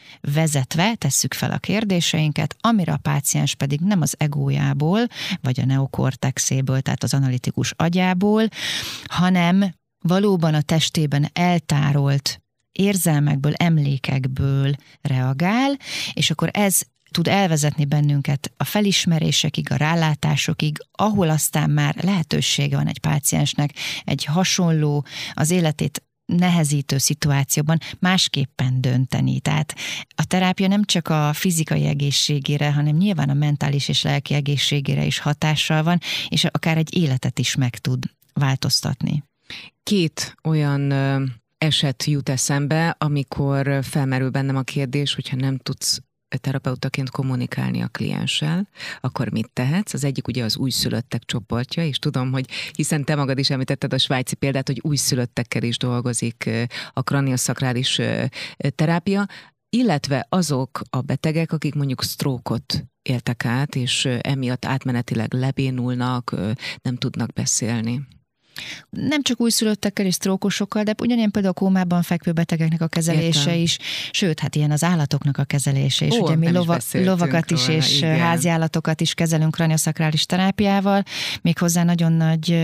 vezetve 0.62 0.94
tesszük 0.94 1.34
fel 1.34 1.50
a 1.50 1.58
kérdéseinket, 1.58 2.56
amire 2.60 2.92
a 2.92 2.96
páciens 3.02 3.54
pedig 3.54 3.80
nem 3.80 4.00
az 4.00 4.14
egójából, 4.18 5.06
vagy 5.40 5.60
a 5.60 5.64
neokortexéből, 5.64 6.80
tehát 6.80 7.02
az 7.02 7.14
analitikus 7.14 7.72
agyából, 7.76 8.48
hanem 9.04 9.74
valóban 9.98 10.54
a 10.54 10.60
testében 10.60 11.28
eltárolt 11.32 12.40
érzelmekből, 12.72 13.52
emlékekből 13.54 14.74
reagál, 15.00 15.76
és 16.12 16.30
akkor 16.30 16.50
ez 16.52 16.80
tud 17.10 17.28
elvezetni 17.28 17.84
bennünket 17.84 18.52
a 18.56 18.64
felismerésekig, 18.64 19.70
a 19.70 19.76
rálátásokig, 19.76 20.76
ahol 20.92 21.30
aztán 21.30 21.70
már 21.70 21.96
lehetősége 22.02 22.76
van 22.76 22.86
egy 22.86 22.98
páciensnek 22.98 23.70
egy 24.04 24.24
hasonló, 24.24 25.04
az 25.32 25.50
életét 25.50 26.02
nehezítő 26.36 26.98
szituációban 26.98 27.78
másképpen 27.98 28.80
dönteni. 28.80 29.40
Tehát 29.40 29.74
a 30.14 30.24
terápia 30.24 30.68
nem 30.68 30.84
csak 30.84 31.08
a 31.08 31.32
fizikai 31.32 31.86
egészségére, 31.86 32.72
hanem 32.72 32.96
nyilván 32.96 33.28
a 33.28 33.34
mentális 33.34 33.88
és 33.88 34.02
lelki 34.02 34.34
egészségére 34.34 35.04
is 35.04 35.18
hatással 35.18 35.82
van, 35.82 35.98
és 36.28 36.44
akár 36.44 36.76
egy 36.76 36.96
életet 36.96 37.38
is 37.38 37.54
meg 37.54 37.78
tud 37.78 38.04
változtatni. 38.32 39.24
Két 39.82 40.34
olyan 40.42 40.92
eset 41.58 42.04
jut 42.04 42.28
eszembe, 42.28 42.96
amikor 42.98 43.78
felmerül 43.82 44.30
bennem 44.30 44.56
a 44.56 44.62
kérdés, 44.62 45.14
hogyha 45.14 45.36
nem 45.36 45.58
tudsz 45.58 46.00
terapeutaként 46.38 47.10
kommunikálni 47.10 47.82
a 47.82 47.88
klienssel, 47.88 48.68
akkor 49.00 49.30
mit 49.30 49.50
tehetsz? 49.52 49.92
Az 49.92 50.04
egyik 50.04 50.28
ugye 50.28 50.44
az 50.44 50.56
újszülöttek 50.56 51.24
csoportja, 51.24 51.84
és 51.84 51.98
tudom, 51.98 52.32
hogy 52.32 52.50
hiszen 52.72 53.04
te 53.04 53.14
magad 53.14 53.38
is 53.38 53.50
említetted 53.50 53.92
a 53.92 53.98
svájci 53.98 54.34
példát, 54.34 54.66
hogy 54.66 54.80
újszülöttekkel 54.82 55.62
is 55.62 55.78
dolgozik 55.78 56.50
a 56.92 57.02
kranioszakrális 57.02 58.00
terápia, 58.74 59.26
illetve 59.68 60.26
azok 60.28 60.80
a 60.90 61.00
betegek, 61.00 61.52
akik 61.52 61.74
mondjuk 61.74 62.02
sztrókot 62.02 62.84
éltek 63.02 63.44
át, 63.44 63.74
és 63.74 64.04
emiatt 64.20 64.64
átmenetileg 64.64 65.34
lebénulnak, 65.34 66.36
nem 66.82 66.96
tudnak 66.96 67.32
beszélni. 67.32 68.06
Nem 68.90 69.22
csak 69.22 69.40
újszülöttekkel 69.40 70.06
és 70.06 70.14
sztrókosokkal, 70.14 70.82
de 70.82 70.94
ugyanilyen 70.98 71.30
például 71.30 71.54
a 71.56 71.60
kómában 71.60 72.02
fekvő 72.02 72.32
betegeknek 72.32 72.80
a 72.80 72.86
kezelése 72.86 73.40
Értem. 73.40 73.62
is, 73.62 73.78
sőt, 74.10 74.40
hát 74.40 74.54
ilyen 74.54 74.70
az 74.70 74.84
állatoknak 74.84 75.38
a 75.38 75.44
kezelése 75.44 76.06
is. 76.06 76.14
Ó, 76.14 76.22
Ugye 76.22 76.36
mi 76.36 76.50
lova, 76.50 76.78
lovakat 76.92 77.50
is 77.50 77.66
róla, 77.66 77.78
és 77.78 77.96
igen. 77.96 78.18
háziállatokat 78.18 79.00
is 79.00 79.14
kezelünk 79.14 79.54
kranioszakrális 79.54 80.26
terápiával, 80.26 81.02
méghozzá 81.42 81.82
nagyon 81.84 82.12
nagy, 82.12 82.58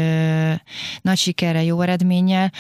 nagy 1.01 1.19
sikerre, 1.19 1.63
jó 1.63 1.81
eredménnyel. 1.81 2.53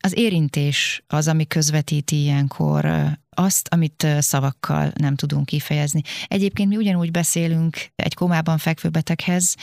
Az 0.00 0.16
érintés 0.16 1.02
az, 1.06 1.28
ami 1.28 1.46
közvetíti 1.46 2.22
ilyenkor 2.22 3.16
azt, 3.30 3.68
amit 3.70 4.06
szavakkal 4.18 4.92
nem 4.96 5.14
tudunk 5.14 5.46
kifejezni. 5.46 6.00
Egyébként 6.26 6.68
mi 6.68 6.76
ugyanúgy 6.76 7.10
beszélünk 7.10 7.76
egy 7.96 8.14
komában 8.14 8.58
fekvő 8.58 8.88
beteghez, 8.88 9.54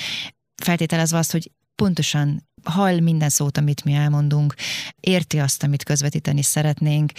feltételezve 0.63 1.17
azt, 1.17 1.31
hogy 1.31 1.51
pontosan 1.75 2.47
hall 2.63 2.99
minden 2.99 3.29
szót, 3.29 3.57
amit 3.57 3.83
mi 3.83 3.93
elmondunk, 3.93 4.55
érti 4.99 5.39
azt, 5.39 5.63
amit 5.63 5.83
közvetíteni 5.83 6.41
szeretnénk. 6.41 7.11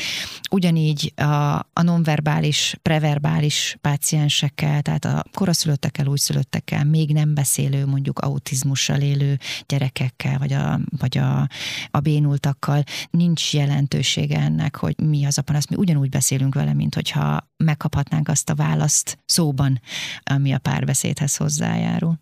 Ugyanígy 0.51 1.13
a, 1.17 1.55
a 1.73 1.83
nonverbális, 1.83 2.77
preverbális 2.83 3.77
páciensekkel, 3.81 4.83
tehát 4.83 5.05
a 5.05 5.25
koraszülöttekkel, 5.33 6.07
újszülöttekkel, 6.07 6.85
még 6.85 7.13
nem 7.13 7.35
beszélő, 7.35 7.87
mondjuk 7.87 8.19
autizmussal 8.19 9.01
élő 9.01 9.39
gyerekekkel, 9.67 10.39
vagy 10.39 10.53
a, 10.53 10.81
vagy 10.99 11.19
a, 11.19 11.49
a 11.91 12.01
bénultakkal 12.01 12.83
nincs 13.11 13.55
jelentősége 13.55 14.39
ennek, 14.39 14.77
hogy 14.77 14.95
mi 15.01 15.25
az 15.25 15.39
a 15.39 15.43
panasz. 15.43 15.69
Mi 15.69 15.77
ugyanúgy 15.77 16.09
beszélünk 16.09 16.55
vele, 16.55 16.73
mint 16.73 16.95
hogyha 16.95 17.49
megkaphatnánk 17.57 18.29
azt 18.29 18.51
a 18.51 18.55
választ 18.55 19.19
szóban, 19.25 19.81
ami 20.23 20.53
a 20.53 20.59
párbeszédhez 20.59 21.37
hozzájárul. 21.37 22.19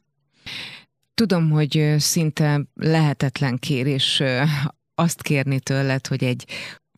Tudom, 1.14 1.50
hogy 1.50 1.94
szinte 1.98 2.60
lehetetlen 2.74 3.58
kérés 3.58 4.22
azt 4.94 5.22
kérni 5.22 5.60
tőled, 5.60 6.06
hogy 6.06 6.24
egy 6.24 6.44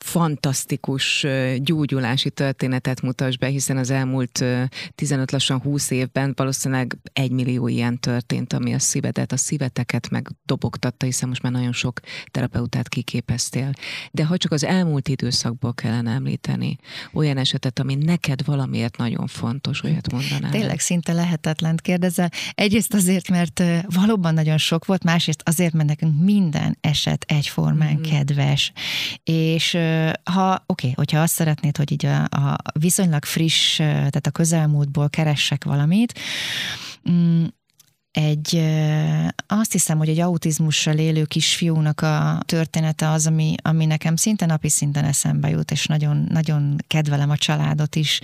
fantasztikus 0.04 1.26
gyógyulási 1.56 2.30
történetet 2.30 3.00
mutass 3.02 3.36
be, 3.36 3.46
hiszen 3.46 3.76
az 3.76 3.90
elmúlt 3.90 4.44
15 4.94 5.30
lassan 5.30 5.60
20 5.60 5.90
évben 5.90 6.32
valószínűleg 6.36 6.96
egy 7.12 7.30
millió 7.30 7.68
ilyen 7.68 8.00
történt, 8.00 8.52
ami 8.52 8.74
a 8.74 8.78
szívedet, 8.78 9.32
a 9.32 9.36
szíveteket 9.36 10.10
megdobogtatta, 10.10 11.06
hiszen 11.06 11.28
most 11.28 11.42
már 11.42 11.52
nagyon 11.52 11.72
sok 11.72 12.00
terapeutát 12.30 12.88
kiképeztél. 12.88 13.70
De 14.10 14.24
ha 14.24 14.36
csak 14.36 14.52
az 14.52 14.64
elmúlt 14.64 15.08
időszakból 15.08 15.74
kellene 15.74 16.10
említeni 16.10 16.76
olyan 17.12 17.36
esetet, 17.36 17.78
ami 17.78 17.94
neked 17.94 18.44
valamiért 18.44 18.96
nagyon 18.96 19.26
fontos, 19.26 19.82
olyat 19.82 20.12
mondanál. 20.12 20.50
Tényleg 20.50 20.80
szinte 20.80 21.12
lehetetlen 21.12 21.76
kérdezel. 21.82 22.30
Egyrészt 22.54 22.94
azért, 22.94 23.28
mert 23.28 23.62
valóban 23.94 24.34
nagyon 24.34 24.58
sok 24.58 24.84
volt, 24.84 25.04
másrészt 25.04 25.42
azért, 25.44 25.72
mert 25.72 25.88
nekünk 25.88 26.22
minden 26.22 26.78
eset 26.80 27.24
egyformán 27.28 27.96
mm. 27.96 28.02
kedves, 28.02 28.72
és 29.22 29.78
ha, 30.24 30.52
oké, 30.52 30.62
okay, 30.66 30.92
hogyha 30.92 31.20
azt 31.20 31.35
szeretnéd, 31.35 31.76
hogy 31.76 31.92
így 31.92 32.07
a, 32.07 32.22
a 32.22 32.57
viszonylag 32.72 33.24
friss, 33.24 33.76
tehát 33.76 34.26
a 34.26 34.30
közelmúltból 34.30 35.09
keressek 35.09 35.64
valamit, 35.64 36.18
mm, 37.11 37.44
egy, 38.14 38.64
azt 39.46 39.72
hiszem, 39.72 39.98
hogy 39.98 40.09
egy 40.09 40.20
autizmussal 40.20 40.98
élő 40.98 41.24
kisfiúnak 41.24 42.00
a 42.00 42.38
története 42.46 43.11
az, 43.11 43.27
ami, 43.27 43.55
ami 43.62 43.87
nekem 43.87 44.16
szinte 44.16 44.46
napi 44.46 44.68
szinten 44.68 45.05
eszembe 45.05 45.48
jut, 45.48 45.70
és 45.70 45.87
nagyon, 45.87 46.27
nagyon 46.31 46.77
kedvelem 46.87 47.31
a 47.31 47.37
családot 47.37 47.96
is. 47.96 48.20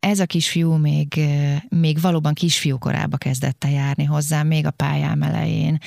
Ez 0.00 0.20
a 0.20 0.26
kisfiú 0.26 0.72
még, 0.72 1.20
még 1.68 2.00
valóban 2.00 2.34
kisfiú 2.34 2.78
korába 2.78 3.16
kezdett 3.16 3.64
el 3.64 3.70
járni 3.70 4.04
hozzám, 4.04 4.46
még 4.46 4.66
a 4.66 4.70
pályám 4.70 5.22
elején. 5.22 5.78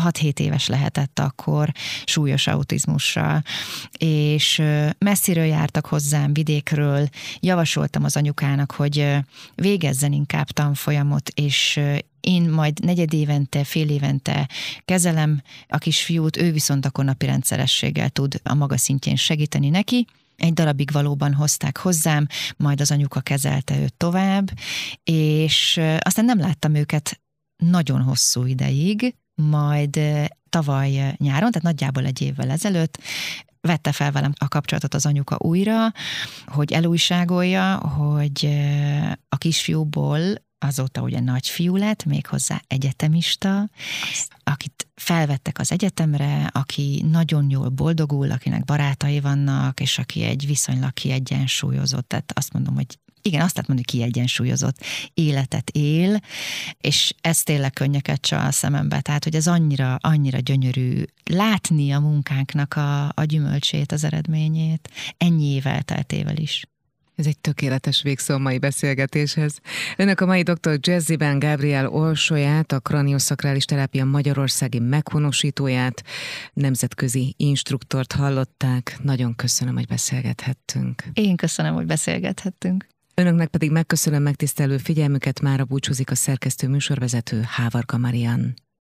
6-7 0.00 0.38
éves 0.38 0.66
lehetett 0.66 1.18
akkor, 1.18 1.72
súlyos 2.04 2.46
autizmussal, 2.46 3.42
és 3.98 4.62
messziről 4.98 5.44
jártak 5.44 5.86
hozzám, 5.86 6.32
vidékről, 6.32 7.08
javasoltam 7.40 8.04
az 8.04 8.16
anyukának, 8.16 8.72
hogy 8.72 9.16
végezzen 9.54 10.12
inkább 10.12 10.46
tanfolyamot, 10.46 11.28
és 11.28 11.80
én 12.22 12.50
majd 12.50 12.84
negyed 12.84 13.12
évente, 13.12 13.64
fél 13.64 13.88
évente 13.88 14.48
kezelem 14.84 15.42
a 15.68 15.78
kisfiút, 15.78 16.36
ő 16.36 16.52
viszont 16.52 16.86
akkor 16.86 17.04
napi 17.04 17.26
rendszerességgel 17.26 18.10
tud 18.10 18.40
a 18.42 18.54
maga 18.54 18.76
szintjén 18.76 19.16
segíteni 19.16 19.68
neki, 19.68 20.06
egy 20.36 20.52
darabig 20.52 20.90
valóban 20.90 21.34
hozták 21.34 21.76
hozzám, 21.76 22.26
majd 22.56 22.80
az 22.80 22.90
anyuka 22.90 23.20
kezelte 23.20 23.78
őt 23.80 23.94
tovább, 23.94 24.50
és 25.04 25.80
aztán 25.98 26.24
nem 26.24 26.38
láttam 26.38 26.74
őket 26.74 27.20
nagyon 27.56 28.02
hosszú 28.02 28.44
ideig, 28.44 29.14
majd 29.34 30.00
tavaly 30.48 31.14
nyáron, 31.16 31.50
tehát 31.50 31.62
nagyjából 31.62 32.04
egy 32.04 32.20
évvel 32.20 32.50
ezelőtt 32.50 32.98
vette 33.60 33.92
fel 33.92 34.12
velem 34.12 34.32
a 34.38 34.48
kapcsolatot 34.48 34.94
az 34.94 35.06
anyuka 35.06 35.36
újra, 35.38 35.92
hogy 36.46 36.72
elújságolja, 36.72 37.76
hogy 37.76 38.48
a 39.28 39.36
kisfiúból 39.36 40.20
azóta 40.62 41.00
ugye 41.00 41.20
nagyfiú 41.20 41.76
lett, 41.76 42.04
méghozzá 42.04 42.62
egyetemista, 42.66 43.68
akit 44.44 44.88
felvettek 44.94 45.58
az 45.58 45.72
egyetemre, 45.72 46.50
aki 46.52 47.04
nagyon 47.10 47.50
jól 47.50 47.68
boldogul, 47.68 48.30
akinek 48.30 48.64
barátai 48.64 49.20
vannak, 49.20 49.80
és 49.80 49.98
aki 49.98 50.22
egy 50.22 50.46
viszonylag 50.46 50.92
kiegyensúlyozott, 50.92 52.08
tehát 52.08 52.32
azt 52.34 52.52
mondom, 52.52 52.74
hogy 52.74 52.98
igen, 53.22 53.40
azt 53.40 53.54
lehet 53.54 53.68
mondani, 53.68 53.88
hogy 53.90 54.00
kiegyensúlyozott 54.00 54.84
életet 55.14 55.70
él, 55.70 56.20
és 56.80 57.14
ez 57.20 57.42
tényleg 57.42 57.72
könnyeket 57.72 58.20
csal 58.20 58.46
a 58.46 58.52
szemembe. 58.52 59.00
Tehát, 59.00 59.24
hogy 59.24 59.34
ez 59.34 59.46
annyira, 59.46 59.94
annyira 60.00 60.38
gyönyörű 60.38 61.02
látni 61.24 61.92
a 61.92 62.00
munkánknak 62.00 62.74
a, 62.74 63.08
a 63.08 63.24
gyümölcsét, 63.24 63.92
az 63.92 64.04
eredményét, 64.04 64.90
ennyi 65.16 65.44
év 65.44 65.66
elteltével 65.66 66.36
is. 66.36 66.62
Ez 67.14 67.26
egy 67.26 67.38
tökéletes 67.38 68.02
végszó 68.02 68.34
a 68.34 68.38
mai 68.38 68.58
beszélgetéshez. 68.58 69.58
Önök 69.96 70.20
a 70.20 70.26
mai 70.26 70.42
dr. 70.42 70.78
Jazziben 70.80 71.38
Gabriel 71.38 71.88
Orsolyát, 71.88 72.72
a 72.72 72.80
kranioszakrális 72.80 73.64
terápia 73.64 74.04
magyarországi 74.04 74.78
meghonosítóját, 74.78 76.02
nemzetközi 76.52 77.34
instruktort 77.36 78.12
hallották. 78.12 78.96
Nagyon 79.02 79.34
köszönöm, 79.34 79.74
hogy 79.74 79.86
beszélgethettünk. 79.86 81.02
Én 81.12 81.36
köszönöm, 81.36 81.74
hogy 81.74 81.86
beszélgethettünk. 81.86 82.86
Önöknek 83.14 83.48
pedig 83.48 83.70
megköszönöm 83.70 84.22
megtisztelő 84.22 84.76
figyelmüket, 84.76 85.40
mára 85.40 85.64
búcsúzik 85.64 86.10
a 86.10 86.14
szerkesztő 86.14 86.68
műsorvezető 86.68 87.40
Hávarka 87.46 87.98
Marian. 87.98 88.54